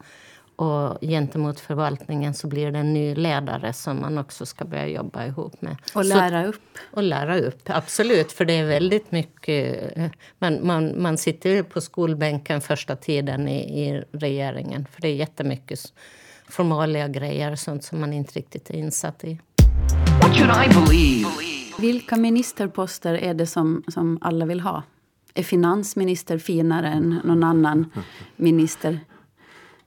Och 0.56 0.98
gentemot 1.02 1.60
förvaltningen 1.60 2.34
så 2.34 2.48
blir 2.48 2.72
det 2.72 2.80
en 2.80 2.94
ny 2.94 3.16
ledare 3.16 3.74
som 3.74 4.02
man 4.02 4.18
också 4.18 4.46
ska 4.46 4.66
börja 4.66 4.88
jobba 4.88 5.26
ihop 5.26 5.62
med. 5.62 5.76
Och 5.84 6.06
Så- 6.06 6.14
lära 6.16 6.46
upp. 6.48 6.78
och 6.92 7.04
lära 7.04 7.40
upp, 7.40 7.62
absolut. 7.66 8.32
För 8.32 8.46
det 8.46 8.54
är 8.54 8.66
väldigt 8.66 9.12
mycket... 9.12 9.94
Man, 10.40 10.68
man, 10.68 11.02
man 11.02 11.18
sitter 11.18 11.64
på 11.64 11.82
skolbänken 11.82 12.62
första 12.62 12.96
tiden 12.96 13.48
i, 13.48 13.86
i 13.88 14.04
regeringen. 14.12 14.86
För 14.92 15.02
det 15.02 15.08
är 15.08 15.16
jättemycket 15.16 15.94
formalia 16.48 17.08
grejer 17.08 17.52
och 17.52 17.60
sånt 17.60 17.84
som 17.84 18.00
man 18.00 18.14
inte 18.14 18.34
riktigt 18.34 18.70
är 18.70 18.74
insatt 18.74 19.24
i. 19.24 19.40
What 20.22 20.36
should 20.38 20.52
I 20.66 20.86
believe? 20.86 21.30
Vilka 21.80 22.18
ministerposter 22.18 23.14
är 23.14 23.34
det 23.34 23.48
som, 23.48 23.84
som 23.88 24.18
alla 24.22 24.46
vill 24.46 24.60
ha? 24.62 24.84
Är 25.34 25.44
finansminister 25.44 26.38
finare 26.38 26.88
än 26.88 27.22
någon 27.24 27.44
annan 27.44 27.92
minister? 28.36 29.00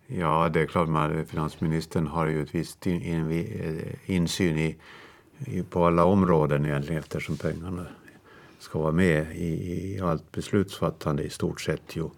Ja, 0.06 0.48
det 0.48 0.60
är 0.60 0.66
klart. 0.66 0.88
Man, 0.88 1.26
finansministern 1.26 2.06
har 2.06 2.26
ju 2.26 2.42
ett 2.42 2.54
visst 2.54 2.86
in, 2.86 3.02
in, 3.02 3.30
eh, 3.30 4.10
insyn 4.10 4.58
i, 4.58 4.76
i, 5.38 5.62
på 5.62 5.86
alla 5.86 6.04
områden 6.04 6.66
egentligen 6.66 6.98
eftersom 6.98 7.36
pengarna 7.36 7.86
ska 8.58 8.78
vara 8.78 8.92
med 8.92 9.36
i, 9.36 9.94
i 9.94 10.00
allt 10.00 10.32
beslutsfattande 10.32 11.22
i 11.22 11.30
stort 11.30 11.60
sett. 11.60 11.82
Jo. 11.96 12.12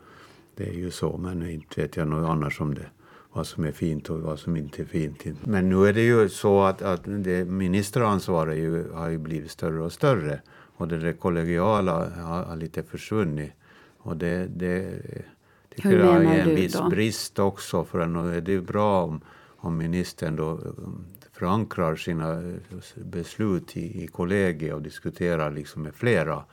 Det 0.56 0.68
är 0.68 0.72
ju 0.74 0.90
så, 0.90 1.16
men 1.16 1.50
inte 1.50 1.80
vet 1.80 1.96
jag 1.96 2.08
något 2.08 2.30
annars 2.30 2.60
om 2.60 2.74
det. 2.74 2.86
Vad 3.32 3.46
som 3.46 3.64
är 3.64 3.72
fint 3.72 4.10
och 4.10 4.20
vad 4.20 4.38
som 4.38 4.56
inte 4.56 4.82
är 4.82 4.86
fint. 4.86 5.24
Men 5.44 5.68
nu 5.68 5.86
är 5.86 5.92
det 5.92 6.02
ju 6.02 6.28
så 6.28 6.62
att, 6.62 6.82
att 6.82 7.00
det 7.04 7.44
ministeransvaret 7.44 8.58
ju, 8.58 8.92
har 8.92 9.08
ju 9.08 9.18
blivit 9.18 9.50
större 9.50 9.82
och 9.82 9.92
större. 9.92 10.40
Och 10.76 10.88
det 10.88 11.12
kollegiala 11.12 12.10
har, 12.10 12.44
har 12.44 12.56
lite 12.56 12.82
försvunnit. 12.82 13.52
Och 13.98 14.16
det, 14.16 14.46
det 14.46 15.02
tycker 15.74 15.88
Hur 15.88 15.98
jag 15.98 16.24
är 16.24 16.48
en 16.48 16.54
viss 16.54 16.72
då? 16.72 16.88
brist 16.88 17.38
också. 17.38 17.84
För 17.84 18.06
det 18.40 18.52
är 18.52 18.54
ju 18.54 18.60
bra 18.60 19.02
om, 19.02 19.20
om 19.56 19.76
ministern 19.76 20.36
då 20.36 20.50
um, 20.50 21.04
förankrar 21.32 21.96
sina 21.96 22.32
eh, 22.32 23.04
beslut 23.04 23.76
i, 23.76 24.04
i 24.04 24.06
kollegiet 24.06 24.74
och 24.74 24.82
diskuterar 24.82 25.50
liksom 25.50 25.82
med 25.82 25.94
flera. 25.94 26.44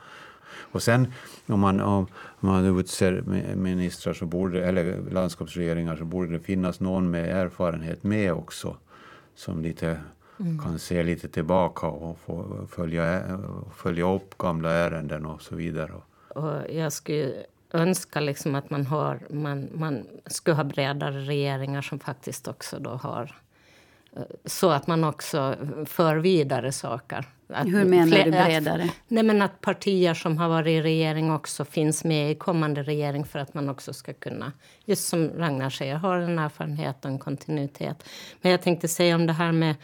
Och 0.72 0.82
sen 0.82 1.12
om 1.46 1.60
man, 1.60 1.80
om 1.80 2.06
man 2.40 2.78
utser 2.78 3.22
mi- 3.22 3.56
ministrar 3.56 4.12
så 4.12 4.26
borde, 4.26 4.64
eller 4.64 5.10
landskapsregeringar 5.10 5.96
så 5.96 6.04
borde 6.04 6.32
det 6.32 6.40
finnas 6.40 6.80
någon 6.80 7.10
med 7.10 7.28
erfarenhet 7.36 8.02
med 8.02 8.32
också. 8.32 8.76
Som 9.34 9.62
lite 9.62 10.00
kan 10.62 10.78
se 10.78 11.02
lite 11.02 11.28
tillbaka 11.28 11.86
och 11.86 12.18
få 12.18 12.66
följa, 12.70 13.22
följa 13.74 14.14
upp 14.14 14.38
gamla 14.38 14.70
ärenden 14.70 15.26
och 15.26 15.42
så 15.42 15.56
vidare. 15.56 15.92
Och 16.28 16.70
jag 16.72 16.92
skulle 16.92 17.32
önska 17.72 18.20
liksom 18.20 18.54
att 18.54 18.70
man, 18.70 18.86
har, 18.86 19.20
man, 19.30 19.68
man 19.74 20.06
skulle 20.26 20.56
ha 20.56 20.64
bredare 20.64 21.20
regeringar 21.20 21.82
som 21.82 21.98
faktiskt 21.98 22.48
också 22.48 22.78
då 22.78 22.90
har 22.90 23.36
så 24.44 24.70
att 24.70 24.86
man 24.86 25.04
också 25.04 25.56
för 25.86 26.16
vidare 26.16 26.72
saker. 26.72 27.24
Att 27.52 27.66
Hur 27.66 27.84
menar 27.84 28.06
du 28.24 28.36
att- 28.36 28.46
bredare? 28.46 28.90
Nej, 29.08 29.22
men 29.24 29.42
att 29.42 29.60
partier 29.60 30.14
som 30.14 30.38
har 30.38 30.48
varit 30.48 30.68
i 30.68 30.82
regering 30.82 31.32
också 31.32 31.64
finns 31.64 32.04
med 32.04 32.30
i 32.30 32.34
kommande 32.34 32.82
regering 32.82 33.24
för 33.24 33.38
att 33.38 33.54
man 33.54 33.68
också 33.68 33.92
ska 33.92 34.12
kunna, 34.12 34.52
just 34.84 35.08
som 35.08 35.30
Ragnar 35.36 35.70
säger, 35.70 35.94
ha 35.96 36.16
en 36.16 36.38
erfarenhet 36.38 37.04
och 37.04 37.10
en 37.10 37.18
kontinuitet. 37.18 38.04
Men 38.40 38.52
jag 38.52 38.62
tänkte 38.62 38.88
säga 38.88 39.14
om 39.14 39.26
det 39.26 39.32
här 39.32 39.52
med, 39.52 39.74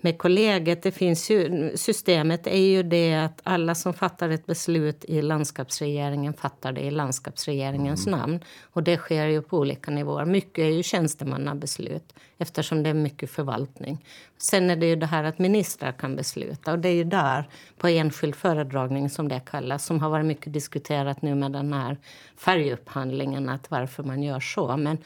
med 0.00 0.18
kollegiet. 0.18 0.82
Det 0.82 0.92
finns 0.92 1.30
ju, 1.30 1.72
systemet 1.76 2.46
är 2.46 2.66
ju 2.66 2.82
det 2.82 3.14
att 3.14 3.40
alla 3.42 3.74
som 3.74 3.94
fattar 3.94 4.30
ett 4.30 4.46
beslut 4.46 5.04
i 5.04 5.22
landskapsregeringen 5.22 6.34
fattar 6.34 6.72
det 6.72 6.80
i 6.80 6.90
landskapsregeringens 6.90 8.06
namn. 8.06 8.40
Och 8.72 8.82
det 8.82 8.96
sker 8.96 9.26
ju 9.26 9.42
på 9.42 9.58
olika 9.58 9.90
nivåer. 9.90 10.24
Mycket 10.24 10.58
är 10.58 10.68
ju 10.68 10.82
tjänstemannabeslut 10.82 12.14
eftersom 12.38 12.82
det 12.82 12.90
är 12.90 12.94
mycket 12.94 13.30
förvaltning. 13.30 14.04
Sen 14.38 14.70
är 14.70 14.76
det 14.76 14.86
ju 14.86 14.96
det 14.96 15.06
här 15.06 15.24
att 15.24 15.38
ministrar 15.38 15.92
kan 15.92 16.16
besluta 16.16 16.72
och 16.72 16.78
det 16.78 16.88
är 16.88 16.94
ju 16.94 17.04
där 17.04 17.48
på 17.78 17.88
enskild 17.88 18.36
föredragning 18.36 19.10
som 19.10 19.28
det 19.28 19.40
kallas 19.40 19.86
som 19.86 20.00
har 20.00 20.10
varit 20.10 20.26
mycket 20.26 20.52
diskuterat 20.52 21.22
nu 21.22 21.34
med 21.34 21.52
den 21.52 21.72
här 21.72 21.96
färgupphandlingen 22.36 23.48
att 23.48 23.70
varför 23.70 24.02
man 24.02 24.22
gör 24.22 24.40
så. 24.40 24.76
Men, 24.76 24.98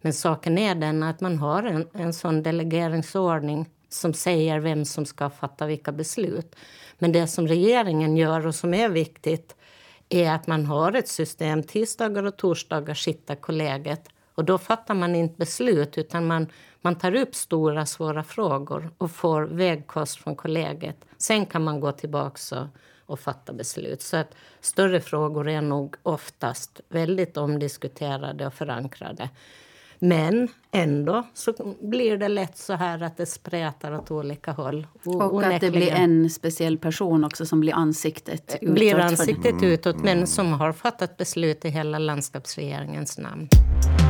men 0.00 0.12
saken 0.12 0.58
är 0.58 0.74
den 0.74 1.02
att 1.02 1.20
man 1.20 1.38
har 1.38 1.62
en, 1.62 1.88
en 1.92 2.12
sån 2.12 2.42
delegeringsordning 2.42 3.66
som 3.88 4.14
säger 4.14 4.60
vem 4.60 4.84
som 4.84 5.06
ska 5.06 5.30
fatta 5.30 5.66
vilka 5.66 5.92
beslut. 5.92 6.56
Men 6.98 7.12
det 7.12 7.26
som 7.26 7.48
regeringen 7.48 8.16
gör 8.16 8.46
och 8.46 8.54
som 8.54 8.74
är 8.74 8.88
viktigt 8.88 9.56
är 10.08 10.30
att 10.30 10.46
man 10.46 10.66
har 10.66 10.92
ett 10.92 11.08
system. 11.08 11.62
Tisdagar 11.62 12.22
och 12.22 12.36
torsdagar 12.36 12.94
sitter 12.94 13.34
kollegiet 13.34 14.08
och 14.34 14.44
då 14.44 14.58
fattar 14.58 14.94
man 14.94 15.14
inte 15.14 15.36
beslut 15.36 15.98
utan 15.98 16.26
man, 16.26 16.46
man 16.80 16.98
tar 16.98 17.14
upp 17.14 17.34
stora 17.34 17.86
svåra 17.86 18.24
frågor 18.24 18.90
och 18.98 19.10
får 19.10 19.42
vägkost 19.42 20.16
från 20.16 20.36
kollegiet. 20.36 20.96
Sen 21.18 21.46
kan 21.46 21.64
man 21.64 21.80
gå 21.80 21.92
tillbaka 21.92 22.60
och, 22.60 22.66
och 23.12 23.20
fatta 23.20 23.52
beslut. 23.52 24.02
Så 24.02 24.16
att 24.16 24.34
större 24.60 25.00
frågor 25.00 25.48
är 25.48 25.60
nog 25.60 25.96
oftast 26.02 26.80
väldigt 26.88 27.36
omdiskuterade 27.36 28.46
och 28.46 28.54
förankrade. 28.54 29.30
Men 30.08 30.48
ändå 30.72 31.22
så 31.34 31.74
blir 31.82 32.16
det 32.16 32.28
lätt 32.28 32.58
så 32.58 32.72
här 32.72 33.02
att 33.02 33.16
det 33.16 33.26
spretar 33.26 33.92
åt 33.94 34.10
olika 34.10 34.52
håll. 34.52 34.86
O- 35.04 35.18
Och 35.22 35.42
att 35.44 35.60
det 35.60 35.70
blir 35.70 35.90
en 35.92 36.30
speciell 36.30 36.78
person 36.78 37.24
också 37.24 37.46
som 37.46 37.60
blir 37.60 37.72
ansiktet 37.74 38.56
utåt. 38.60 38.74
blir 38.74 38.94
ansiktet 38.98 39.62
utåt, 39.62 39.96
men 40.04 40.26
som 40.26 40.52
har 40.52 40.72
fattat 40.72 41.16
beslut 41.16 41.64
i 41.64 41.68
hela 41.68 41.98
landskapsregeringens 41.98 43.18
namn. 43.18 43.48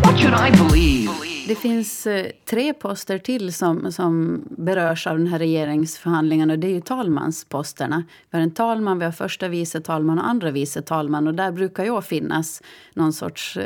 What 0.04 0.20
should 0.20 0.34
I 0.48 0.50
believe? 0.68 1.10
Det 1.48 1.54
finns 1.54 2.06
eh, 2.06 2.26
tre 2.44 2.74
poster 2.74 3.18
till 3.18 3.52
som, 3.52 3.92
som 3.92 4.44
berörs 4.50 5.06
av 5.06 5.18
den 5.18 5.26
här 5.26 5.38
regeringsförhandlingen. 5.38 6.50
Och 6.50 6.58
det 6.58 6.66
är 6.66 6.72
ju 6.72 6.80
talmansposterna. 6.80 8.04
Vi 8.30 8.38
har 8.38 8.42
en 8.42 8.50
talman, 8.50 8.98
vi 8.98 9.04
har 9.04 9.12
första 9.12 9.48
vice 9.48 9.80
talman 9.80 10.18
och 10.18 10.28
andra 10.28 10.50
vice 10.50 10.82
talman. 10.82 11.26
Och 11.26 11.34
där 11.34 11.52
brukar 11.52 11.84
ju 11.84 12.02
finnas 12.02 12.62
någon 12.94 13.12
sorts 13.12 13.56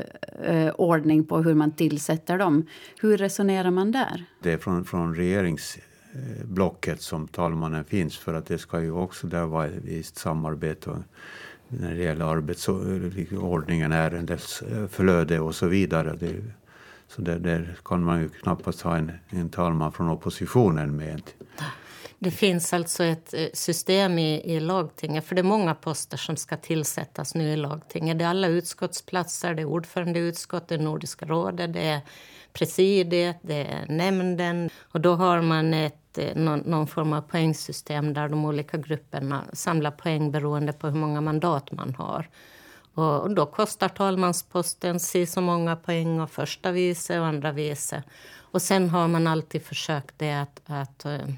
eh, 0.44 0.70
ordning 0.70 1.24
på 1.24 1.38
hur 1.38 1.54
man 1.54 1.70
tillsätter 1.70 2.38
dem. 2.38 2.66
Hur 3.00 3.16
resonerar 3.16 3.70
man 3.70 3.92
där? 3.92 4.24
Det 4.42 4.52
är 4.52 4.58
från, 4.58 4.84
från 4.84 5.14
regeringsblocket 5.14 7.02
som 7.02 7.28
talmannen 7.28 7.84
finns 7.84 8.18
för 8.18 8.34
att 8.34 8.46
det 8.46 8.58
ska 8.58 8.80
ju 8.80 8.92
också 8.92 9.26
där 9.26 9.44
vara 9.44 9.66
ett 9.66 9.84
visst 9.84 10.18
samarbete 10.18 10.90
och 10.90 10.98
när 11.68 11.94
det 11.94 12.02
gäller 12.02 12.24
arbetsordningen, 12.24 13.92
eh, 13.92 13.98
ärendets 13.98 14.62
eh, 14.62 14.86
flöde 14.86 15.40
och 15.40 15.54
så 15.54 15.66
vidare. 15.66 16.16
Det, 16.20 16.26
är 16.26 16.42
så 17.10 17.22
där, 17.22 17.38
där 17.38 17.76
kan 17.84 18.04
man 18.04 18.20
ju 18.20 18.28
knappast 18.28 18.80
ha 18.80 18.96
en, 18.96 19.12
en 19.28 19.48
talman 19.48 19.92
från 19.92 20.08
oppositionen 20.08 20.96
med. 20.96 21.22
Det 22.18 22.30
finns 22.30 22.72
alltså 22.72 23.04
ett 23.04 23.34
eh, 23.34 23.46
system 23.52 24.18
i, 24.18 24.54
i 24.54 24.60
lagtinget, 24.60 25.24
för 25.24 25.34
det 25.34 25.40
är 25.40 25.42
många 25.42 25.74
poster 25.74 26.16
som 26.16 26.36
ska 26.36 26.56
tillsättas 26.56 27.34
nu 27.34 27.48
i 27.48 27.56
lagtinget. 27.56 28.18
Det 28.18 28.24
är 28.24 28.28
alla 28.28 28.48
utskottsplatser, 28.48 29.54
det 29.54 29.62
är 29.62 29.66
ordförande 29.66 30.18
i 30.18 30.22
utskottet, 30.22 30.80
Nordiska 30.80 31.26
rådet, 31.26 31.72
det 31.72 31.82
är 31.82 32.00
presidiet, 32.52 33.36
det 33.42 33.66
är 33.66 33.86
nämnden. 33.88 34.70
Och 34.80 35.00
då 35.00 35.14
har 35.14 35.42
man 35.42 35.74
ett, 35.74 36.18
eh, 36.18 36.36
någon, 36.36 36.58
någon 36.58 36.86
form 36.86 37.12
av 37.12 37.20
poängsystem 37.20 38.14
där 38.14 38.28
de 38.28 38.44
olika 38.44 38.76
grupperna 38.76 39.44
samlar 39.52 39.90
poäng 39.90 40.30
beroende 40.30 40.72
på 40.72 40.86
hur 40.88 40.96
många 40.96 41.20
mandat 41.20 41.72
man 41.72 41.94
har. 41.94 42.28
Och 42.94 43.34
då 43.34 43.46
kostar 43.46 43.88
talmansposten 43.88 45.00
si 45.00 45.26
så 45.26 45.40
många 45.40 45.76
poäng 45.76 46.20
och 46.20 46.30
första 46.30 46.72
vice 46.72 47.20
och 47.20 47.26
andra 47.26 47.52
vice. 47.52 48.02
Och 48.38 48.62
sen 48.62 48.90
har 48.90 49.08
man 49.08 49.26
alltid 49.26 49.62
försökt 49.62 50.14
det 50.18 50.32
att, 50.32 50.60
att, 50.66 51.04
eh, 51.04 51.28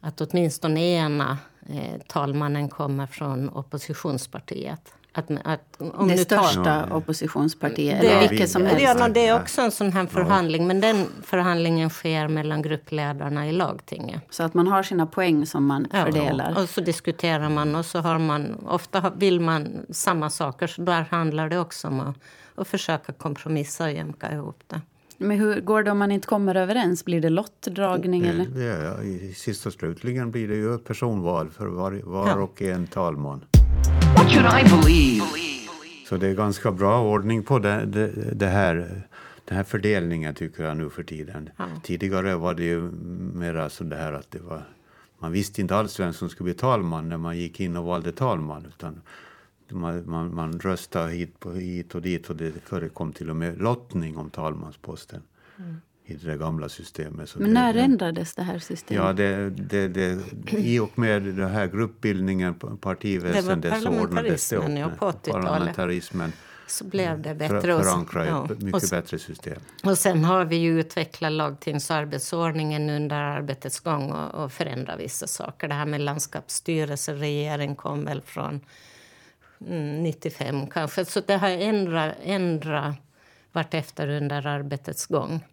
att 0.00 0.20
åtminstone 0.20 0.80
ena 0.80 1.38
eh, 1.68 2.00
talmannen 2.06 2.68
kommer 2.68 3.06
från 3.06 3.48
oppositionspartiet. 3.48 4.94
Att, 5.12 5.30
att, 5.44 5.76
om 5.78 6.08
det 6.08 6.18
största 6.18 6.64
tar, 6.64 6.92
oppositionspartiet, 6.92 8.00
det, 8.00 8.06
eller 8.08 8.28
vilket 8.28 8.50
som 8.50 8.66
helst. 8.66 8.82
Ja, 8.82 9.08
det 9.08 9.26
är 9.26 9.40
också 9.40 9.60
en 9.60 9.70
sån 9.70 9.92
här 9.92 10.06
förhandling, 10.06 10.66
men 10.66 10.80
den 10.80 11.06
förhandlingen 11.22 11.90
sker 11.90 12.28
mellan 12.28 12.62
gruppledarna 12.62 13.48
i 13.48 13.52
lagtinget. 13.52 14.22
Så 14.30 14.42
att 14.42 14.54
man 14.54 14.66
har 14.66 14.82
sina 14.82 15.06
poäng 15.06 15.46
som 15.46 15.66
man 15.66 15.86
ja, 15.92 16.04
fördelar? 16.04 16.62
och 16.62 16.68
så 16.68 16.80
diskuterar 16.80 17.48
man 17.48 17.74
och 17.74 17.86
så 17.86 17.98
har 17.98 18.18
man, 18.18 18.64
ofta 18.66 19.12
vill 19.16 19.40
man 19.40 19.86
samma 19.90 20.30
saker, 20.30 20.66
så 20.66 20.82
där 20.82 21.06
handlar 21.10 21.48
det 21.48 21.58
också 21.58 21.88
om 21.88 22.00
att, 22.00 22.16
att 22.54 22.68
försöka 22.68 23.12
kompromissa 23.12 23.84
och 23.84 23.92
jämka 23.92 24.32
ihop 24.32 24.62
det. 24.66 24.80
Men 25.20 25.38
hur 25.38 25.60
går 25.60 25.82
det 25.82 25.90
om 25.90 25.98
man 25.98 26.12
inte 26.12 26.26
kommer 26.26 26.54
överens? 26.54 27.04
Blir 27.04 27.20
det 27.20 27.30
lottdragning? 27.30 28.22
Det, 28.22 28.28
eller? 28.28 28.46
Det, 28.46 29.04
I 29.04 29.34
sist 29.34 29.66
och 29.66 29.72
slutligen 29.72 30.30
blir 30.30 30.48
det 30.48 30.56
ju 30.56 30.78
personval 30.78 31.50
för 31.50 31.66
var, 31.66 32.00
var 32.04 32.28
ja. 32.28 32.34
och 32.36 32.62
en 32.62 32.86
talman. 32.86 33.44
What 34.16 34.30
should 34.32 34.46
I 34.46 34.82
believe? 34.82 35.24
Så 36.08 36.16
det 36.16 36.28
är 36.28 36.34
ganska 36.34 36.72
bra 36.72 37.02
ordning 37.02 37.42
på 37.42 37.58
det, 37.58 37.86
det, 37.86 38.34
det 38.34 38.46
här, 38.46 39.02
den 39.44 39.56
här 39.56 39.64
fördelningen 39.64 40.34
tycker 40.34 40.64
jag 40.64 40.76
nu 40.76 40.90
för 40.90 41.02
tiden. 41.02 41.50
Ja. 41.56 41.64
Tidigare 41.82 42.34
var 42.34 42.54
det 42.54 42.64
ju 42.64 42.80
mera 43.34 43.70
så 43.70 43.84
där 43.84 44.12
att 44.12 44.30
det 44.30 44.38
var, 44.38 44.62
man 45.18 45.32
visste 45.32 45.60
inte 45.60 45.76
alls 45.76 46.00
vem 46.00 46.12
som 46.12 46.28
skulle 46.28 46.44
bli 46.44 46.54
talman 46.54 47.08
när 47.08 47.16
man 47.16 47.38
gick 47.38 47.60
in 47.60 47.76
och 47.76 47.84
valde 47.84 48.12
talman. 48.12 48.66
Utan 48.68 49.00
man, 49.72 50.10
man, 50.10 50.34
man 50.34 50.60
röstade 50.60 51.12
hit, 51.12 51.40
på, 51.40 51.52
hit 51.52 51.94
och 51.94 52.02
dit 52.02 52.30
och 52.30 52.36
det 52.36 52.52
förekom 52.64 53.12
till 53.12 53.30
och 53.30 53.36
med 53.36 53.62
lottning 53.62 54.16
om 54.16 54.30
talmansposten. 54.30 55.22
Mm 55.58 55.76
i 56.08 56.14
det 56.14 56.36
gamla 56.36 56.68
systemet. 56.68 57.28
Så 57.28 57.38
Men 57.38 57.54
när 57.54 57.72
det, 57.72 57.80
ändrades 57.80 58.34
det 58.34 58.42
här 58.42 58.58
systemet? 58.58 59.04
Ja, 59.04 59.12
det, 59.12 59.50
det, 59.50 59.88
det, 59.88 60.18
I 60.52 60.78
och 60.78 60.98
med 60.98 61.22
den 61.22 61.50
här 61.50 61.66
gruppbildningen, 61.66 62.54
partiväsendet, 62.80 63.82
så 63.82 63.88
ordnades 63.88 64.48
det 64.48 64.56
upp. 64.56 64.68
Ja, 64.68 64.90
på 64.98 65.12
parlamentarismen 65.12 66.32
så 66.66 66.84
blev 66.84 67.22
det 67.22 67.34
bättre. 67.34 67.60
För, 67.60 67.82
förankra 67.82 68.26
ja. 68.26 68.44
ett 68.44 68.62
mycket 68.62 68.82
och, 68.82 68.90
bättre 68.90 69.18
system. 69.18 69.60
Och 69.84 69.98
sen 69.98 70.24
har 70.24 70.44
vi 70.44 70.56
ju 70.56 70.80
utvecklat 70.80 71.32
lagtings 71.32 71.90
och 71.90 71.96
arbetsordningen 71.96 72.90
under 72.90 73.16
arbetets 73.16 73.80
gång 73.80 74.12
och, 74.12 74.44
och 74.44 74.52
förändrat 74.52 75.00
vissa 75.00 75.26
saker. 75.26 75.68
Det 75.68 75.74
här 75.74 75.86
med 75.86 76.00
landskapsstyrelse, 76.00 77.14
regering 77.14 77.76
kom 77.76 78.04
väl 78.04 78.22
från 78.22 78.48
mm, 78.48 78.60
95 79.58 80.66
kanske. 80.66 81.04
Så 81.04 81.20
det 81.20 81.36
har 81.36 81.48
ändrat, 81.48 82.14
ändrat 82.22 82.94
vartefter 83.52 84.08
under 84.08 84.46
arbetets 84.46 85.06
gång. 85.06 85.44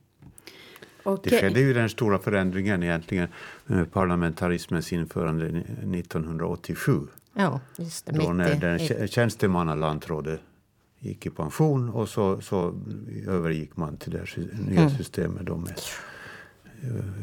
Okay. 1.04 1.32
Det 1.32 1.42
skedde 1.42 1.60
ju 1.60 1.74
den 1.74 1.90
stora 1.90 2.20
förändringen 2.20 2.84
egentligen 2.84 3.28
med 3.66 3.92
parlamentarismens 3.92 4.94
införande 4.94 5.46
1987. 5.46 7.00
Ja, 7.34 7.60
just 7.78 8.06
det. 8.06 8.12
Då 8.12 8.34
när 8.34 8.56
den 8.56 9.08
tjänstemannalandrådet 9.08 10.42
gick 11.00 11.26
i 11.26 11.30
pension 11.30 11.90
och 11.90 12.10
så, 12.10 12.42
så 12.42 12.82
övergick 13.28 13.78
man 13.78 13.98
till 13.98 14.12
det 14.12 14.38
nya 14.38 14.82
mm. 14.82 14.90
systemet 14.98 15.46
då 15.46 15.56
med, 15.58 15.80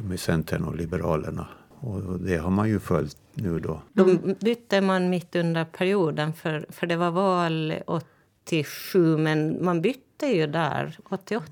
med 0.05 0.21
Centern 0.21 0.65
och 0.65 0.77
Liberalerna. 0.77 1.49
Och 1.83 2.21
det 2.21 2.37
har 2.37 2.51
man 2.51 2.69
ju 2.69 2.81
följt 2.81 3.17
nu 3.35 3.59
då. 3.59 3.83
Då 3.93 4.05
bytte 4.41 4.81
man 4.81 5.11
mitt 5.11 5.37
under 5.37 5.65
perioden, 5.65 6.33
för, 6.33 6.67
för 6.69 6.87
det 6.87 6.97
var 6.97 7.11
val 7.11 7.75
87 7.87 9.17
men 9.17 9.65
man 9.65 9.83
bytte 9.83 10.27
ju 10.27 10.47
där 10.47 10.99
88. 11.11 11.45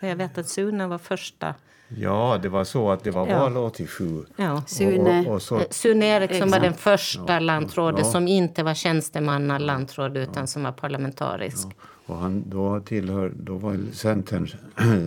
Jag 0.00 0.16
vet 0.16 0.38
att 0.38 0.48
Sune 0.48 0.86
var 0.86 0.98
första 0.98 1.54
Ja, 1.96 2.38
det 2.42 2.48
var 2.48 2.64
så 2.64 2.90
att 2.90 3.04
det 3.04 3.10
var 3.10 3.26
val 3.26 3.56
87. 3.56 4.24
Ja. 4.36 4.62
Sune, 4.66 5.26
och, 5.26 5.34
och 5.34 5.42
så, 5.42 5.62
Sune 5.70 6.06
Eriksson 6.06 6.50
var 6.50 6.60
den 6.60 6.74
första 6.74 7.32
ja, 7.32 7.38
lantrådet 7.38 8.04
ja. 8.04 8.10
som 8.12 8.28
inte 8.28 8.62
var 8.62 8.74
tjänstemannalandråd 8.74 10.16
utan 10.16 10.46
som 10.46 10.62
var 10.62 10.72
parlamentarisk. 10.72 11.68
Och 12.06 12.16
han, 12.16 12.44
då, 12.46 12.80
tillhör, 12.80 13.32
då 13.36 13.56
var 13.56 13.78
Centern 13.92 14.48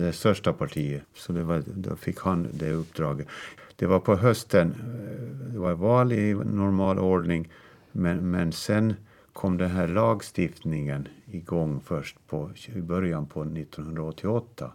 det 0.00 0.12
största 0.14 0.52
partiet, 0.52 1.02
så 1.14 1.32
det 1.32 1.42
var, 1.42 1.62
då 1.66 1.96
fick 1.96 2.20
han 2.20 2.48
det 2.52 2.70
uppdraget. 2.70 3.28
Det 3.76 3.86
var 3.86 4.00
på 4.00 4.16
hösten, 4.16 4.70
eh, 4.70 5.52
det 5.52 5.58
var 5.58 5.74
val 5.74 6.12
i 6.12 6.34
normal 6.34 6.98
ordning, 6.98 7.48
men, 7.92 8.30
men 8.30 8.52
sen 8.52 8.94
kom 9.32 9.58
den 9.58 9.70
här 9.70 9.88
lagstiftningen 9.88 11.08
igång 11.26 11.80
först 11.84 12.16
på, 12.26 12.50
i 12.74 12.80
början 12.80 13.26
på 13.26 13.42
1988. 13.42 14.72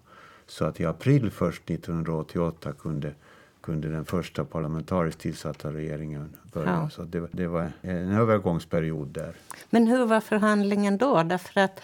Så 0.47 0.65
att 0.65 0.79
i 0.79 0.85
april 0.85 1.31
först 1.31 1.69
1988 1.69 2.73
kunde, 2.73 3.13
kunde 3.61 3.89
den 3.89 4.05
första 4.05 4.45
parlamentariskt 4.45 5.21
tillsatta 5.21 5.73
regeringen 5.73 6.35
börja. 6.53 6.69
Ja. 6.69 6.89
Så 6.89 7.03
det, 7.03 7.27
det, 7.31 7.47
var 7.47 7.71
en 7.81 8.11
övergångsperiod 8.11 9.07
där. 9.07 9.35
Men 9.69 9.87
hur 9.87 10.05
var 10.05 10.21
förhandlingen 10.21 10.97
då? 10.97 11.23
Därför 11.23 11.61
att 11.61 11.81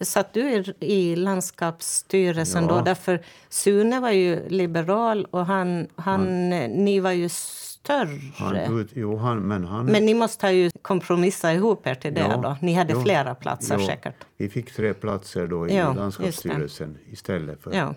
Satt 0.00 0.32
du 0.32 0.64
i 0.80 1.16
landskapsstyrelsen 1.16 2.62
ja. 2.62 2.68
då? 2.68 2.80
Därför 2.80 3.24
Sune 3.48 4.00
var 4.00 4.10
ju 4.10 4.48
liberal 4.48 5.24
och 5.30 5.46
han, 5.46 5.86
han, 5.96 6.20
han 6.20 6.50
ni 6.84 7.00
var 7.00 7.10
ju 7.10 7.28
större. 7.28 8.20
Han, 8.36 8.88
jo, 8.94 9.16
han, 9.16 9.38
men, 9.38 9.64
han, 9.64 9.86
men 9.86 10.06
ni 10.06 10.14
måste 10.14 10.46
ha 10.46 10.52
ju 10.52 10.70
komprissat 10.82 11.54
ihop 11.54 11.86
er 11.86 11.94
till 11.94 12.14
det 12.14 12.20
ja, 12.20 12.36
då? 12.36 12.56
Ni 12.60 12.74
hade 12.74 12.92
jo, 12.92 13.02
flera 13.02 13.34
platser 13.34 13.78
jo, 13.78 13.86
säkert? 13.86 14.14
Vi 14.36 14.48
fick 14.48 14.74
tre 14.74 14.94
platser 14.94 15.46
då 15.46 15.68
i 15.68 15.76
ja, 15.76 15.94
landskapsstyrelsen 15.94 16.98
istället 17.10 17.62
för... 17.62 17.72
Ja. 17.72 17.94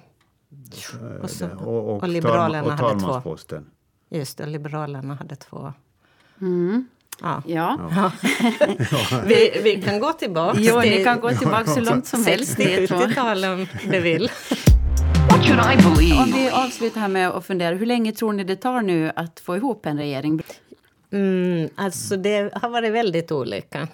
Och, 1.21 1.29
så, 1.29 1.47
och, 1.49 1.89
och, 1.89 2.03
och 2.03 2.07
Liberalerna 2.07 2.73
och 2.73 2.79
talmansposten. 2.79 3.65
Just 4.09 4.37
det, 4.37 4.45
Liberalerna 4.45 5.15
hade 5.15 5.35
två. 5.35 5.73
Mm. 6.41 6.87
Ja. 7.21 7.43
ja. 7.45 7.79
ja. 7.95 8.11
vi, 9.25 9.59
vi 9.63 9.81
kan 9.81 9.99
gå 9.99 10.13
tillbaka. 10.13 10.59
Jo, 10.61 10.79
ni 10.79 11.03
kan 11.03 11.19
gå 11.19 11.29
tillbaka 11.29 11.65
så 11.65 11.79
långt 11.79 12.07
som 12.07 12.25
helst. 12.25 12.57
60-70-tal 12.57 13.45
om 13.45 13.67
du 13.91 13.99
vill. 13.99 14.31
Om 16.19 16.31
vi 16.33 16.49
avslutar 16.53 17.01
här 17.01 17.07
med 17.07 17.29
att 17.29 17.45
fundera, 17.45 17.75
hur 17.75 17.85
länge 17.85 18.11
tror 18.11 18.33
ni 18.33 18.43
det 18.43 18.55
tar 18.55 18.81
nu 18.81 19.11
att 19.15 19.39
få 19.39 19.55
ihop 19.55 19.85
en 19.85 19.97
regering? 19.97 20.41
Mm, 21.11 21.69
alltså 21.75 22.17
det 22.17 22.53
har 22.55 22.69
varit 22.69 22.91
väldigt 22.91 23.31
olika. 23.31 23.87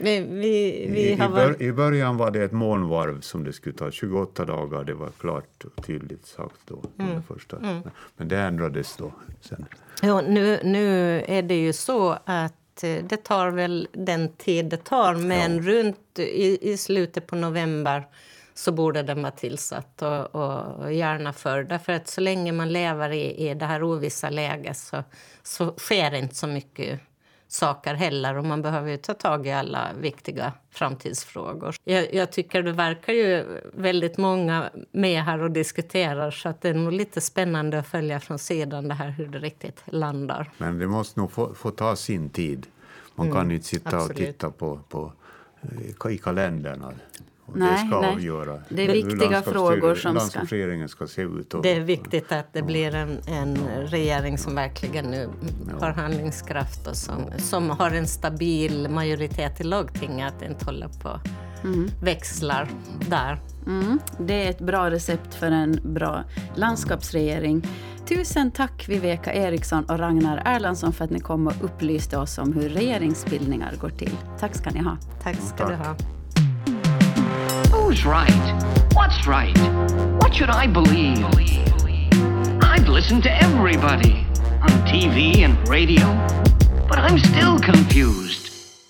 Vi, 0.00 0.20
vi, 0.20 0.86
vi 0.90 1.12
I, 1.12 1.16
varit... 1.16 1.60
I 1.60 1.72
början 1.72 2.16
var 2.16 2.30
det 2.30 2.42
ett 2.44 2.52
månvarv 2.52 3.20
som 3.20 3.44
det 3.44 3.52
skulle 3.52 3.74
ta 3.74 3.90
28 3.90 4.44
dagar. 4.44 4.84
Det 4.84 4.94
var 4.94 5.10
klart 5.20 5.64
och 5.64 5.84
tydligt 5.86 6.26
sagt 6.26 6.60
då. 6.66 6.82
Mm. 6.98 7.22
Första. 7.22 7.56
Mm. 7.56 7.82
Men 8.16 8.28
det 8.28 8.38
ändrades 8.38 8.96
då 8.96 9.12
sen. 9.40 9.66
Ja, 10.02 10.20
nu, 10.20 10.60
nu 10.64 11.18
är 11.28 11.42
det 11.42 11.60
ju 11.60 11.72
så 11.72 12.18
att 12.24 12.82
eh, 12.82 13.04
det 13.04 13.24
tar 13.24 13.50
väl 13.50 13.88
den 13.92 14.28
tid 14.28 14.64
det 14.64 14.84
tar, 14.84 15.14
men 15.14 15.56
ja. 15.56 15.62
runt 15.62 16.18
i, 16.18 16.72
i 16.72 16.76
slutet 16.76 17.26
på 17.26 17.36
november 17.36 18.06
så 18.54 18.72
borde 18.72 19.02
den 19.02 19.22
vara 19.22 19.32
tillsatt 19.32 20.02
och, 20.02 20.34
och 20.34 20.92
gärna 20.92 21.32
förr. 21.32 21.62
Därför 21.62 21.92
att 21.92 22.08
så 22.08 22.20
länge 22.20 22.52
man 22.52 22.72
lever 22.72 23.10
i, 23.10 23.50
i 23.50 23.54
det 23.54 23.66
här 23.66 23.82
ovissa 23.82 24.30
läget 24.30 24.76
så, 24.76 25.04
så 25.42 25.74
sker 25.76 26.14
inte 26.14 26.34
så 26.34 26.46
mycket 26.46 27.00
saker 27.52 27.94
heller 27.94 28.36
och 28.36 28.44
man 28.44 28.62
behöver 28.62 28.90
ju 28.90 28.96
ta 28.96 29.14
tag 29.14 29.46
i 29.46 29.52
alla 29.52 29.88
viktiga 30.00 30.52
framtidsfrågor. 30.70 31.74
Jag, 31.84 32.14
jag, 32.14 32.32
tycker 32.32 32.62
det 32.62 32.72
verkar 32.72 33.12
ju 33.12 33.60
väldigt 33.74 34.18
många 34.18 34.70
med 34.92 35.22
här 35.22 35.42
och 35.42 35.50
diskuterar 35.50 36.30
så 36.30 36.48
att 36.48 36.60
det 36.60 36.68
är 36.68 36.74
nog 36.74 36.92
lite 36.92 37.20
spännande 37.20 37.78
att 37.78 37.86
följa 37.86 38.20
från 38.20 38.38
sidan 38.38 38.88
det 38.88 38.94
här 38.94 39.10
hur 39.10 39.26
det 39.26 39.38
riktigt 39.38 39.82
landar. 39.86 40.50
Men 40.58 40.78
det 40.78 40.86
måste 40.86 41.20
nog 41.20 41.32
få, 41.32 41.54
få 41.54 41.70
ta 41.70 41.96
sin 41.96 42.30
tid. 42.30 42.66
Man 43.14 43.30
kan 43.30 43.40
mm, 43.40 43.50
inte 43.50 43.66
sitta 43.66 43.96
absolut. 43.96 44.10
och 44.10 44.16
titta 44.16 44.50
på, 44.50 44.80
på 44.88 45.12
i 46.10 46.18
kalendern 46.18 46.84
nej, 47.54 47.72
det 47.72 47.88
ska 47.88 48.00
nej. 48.00 48.12
avgöra 48.12 48.58
det 48.68 48.82
är 48.82 48.92
viktiga 48.92 49.42
frågor 49.42 49.94
som 49.94 50.14
landskapsregeringen 50.14 50.88
ska 50.88 51.06
se 51.06 51.22
ut. 51.22 51.54
Och, 51.54 51.62
det 51.62 51.72
är 51.72 51.80
viktigt 51.80 52.32
att 52.32 52.52
det 52.52 52.62
blir 52.62 52.94
en, 52.94 53.20
en 53.26 53.56
regering 53.86 54.38
som 54.38 54.54
verkligen 54.54 55.04
nu 55.04 55.28
har 55.80 55.90
handlingskraft 55.90 56.86
och 56.86 56.96
som, 56.96 57.24
som 57.38 57.70
har 57.70 57.90
en 57.90 58.06
stabil 58.06 58.88
majoritet 58.90 59.60
i 59.60 59.64
lagtinget, 59.64 60.34
att 60.36 60.42
inte 60.42 60.64
hålla 60.64 60.88
på 60.88 61.20
mm. 61.64 61.90
växlar 62.02 62.68
där. 63.08 63.40
Mm. 63.66 63.98
Det 64.18 64.46
är 64.46 64.50
ett 64.50 64.60
bra 64.60 64.90
recept 64.90 65.34
för 65.34 65.50
en 65.50 65.80
bra 65.94 66.24
landskapsregering. 66.54 67.66
Tusen 68.08 68.50
tack 68.50 68.88
Viveka 68.88 69.32
Eriksson 69.32 69.84
och 69.84 69.98
Ragnar 69.98 70.42
Erlandsson 70.44 70.92
för 70.92 71.04
att 71.04 71.10
ni 71.10 71.20
kom 71.20 71.46
och 71.46 71.64
upplyste 71.64 72.18
oss 72.18 72.38
om 72.38 72.52
hur 72.52 72.68
regeringsbildningar 72.68 73.74
går 73.80 73.90
till. 73.90 74.16
Tack 74.38 74.54
ska 74.54 74.70
ni 74.70 74.80
ha. 74.80 74.96
Tack 75.22 75.36
ska 75.36 75.68
du 75.68 75.74
ha. 75.74 75.96
Who's 77.92 78.06
right? 78.06 78.94
What's 78.94 79.26
right? 79.26 79.54
What 80.22 80.34
should 80.34 80.48
I 80.48 80.66
believe? 80.66 81.22
I've 82.64 82.88
listened 82.88 83.22
to 83.24 83.42
everybody 83.42 84.24
on 84.62 84.70
TV 84.88 85.40
and 85.40 85.68
radio, 85.68 86.06
but 86.88 86.98
I'm 86.98 87.18
still 87.18 87.58
confused. 87.58 88.41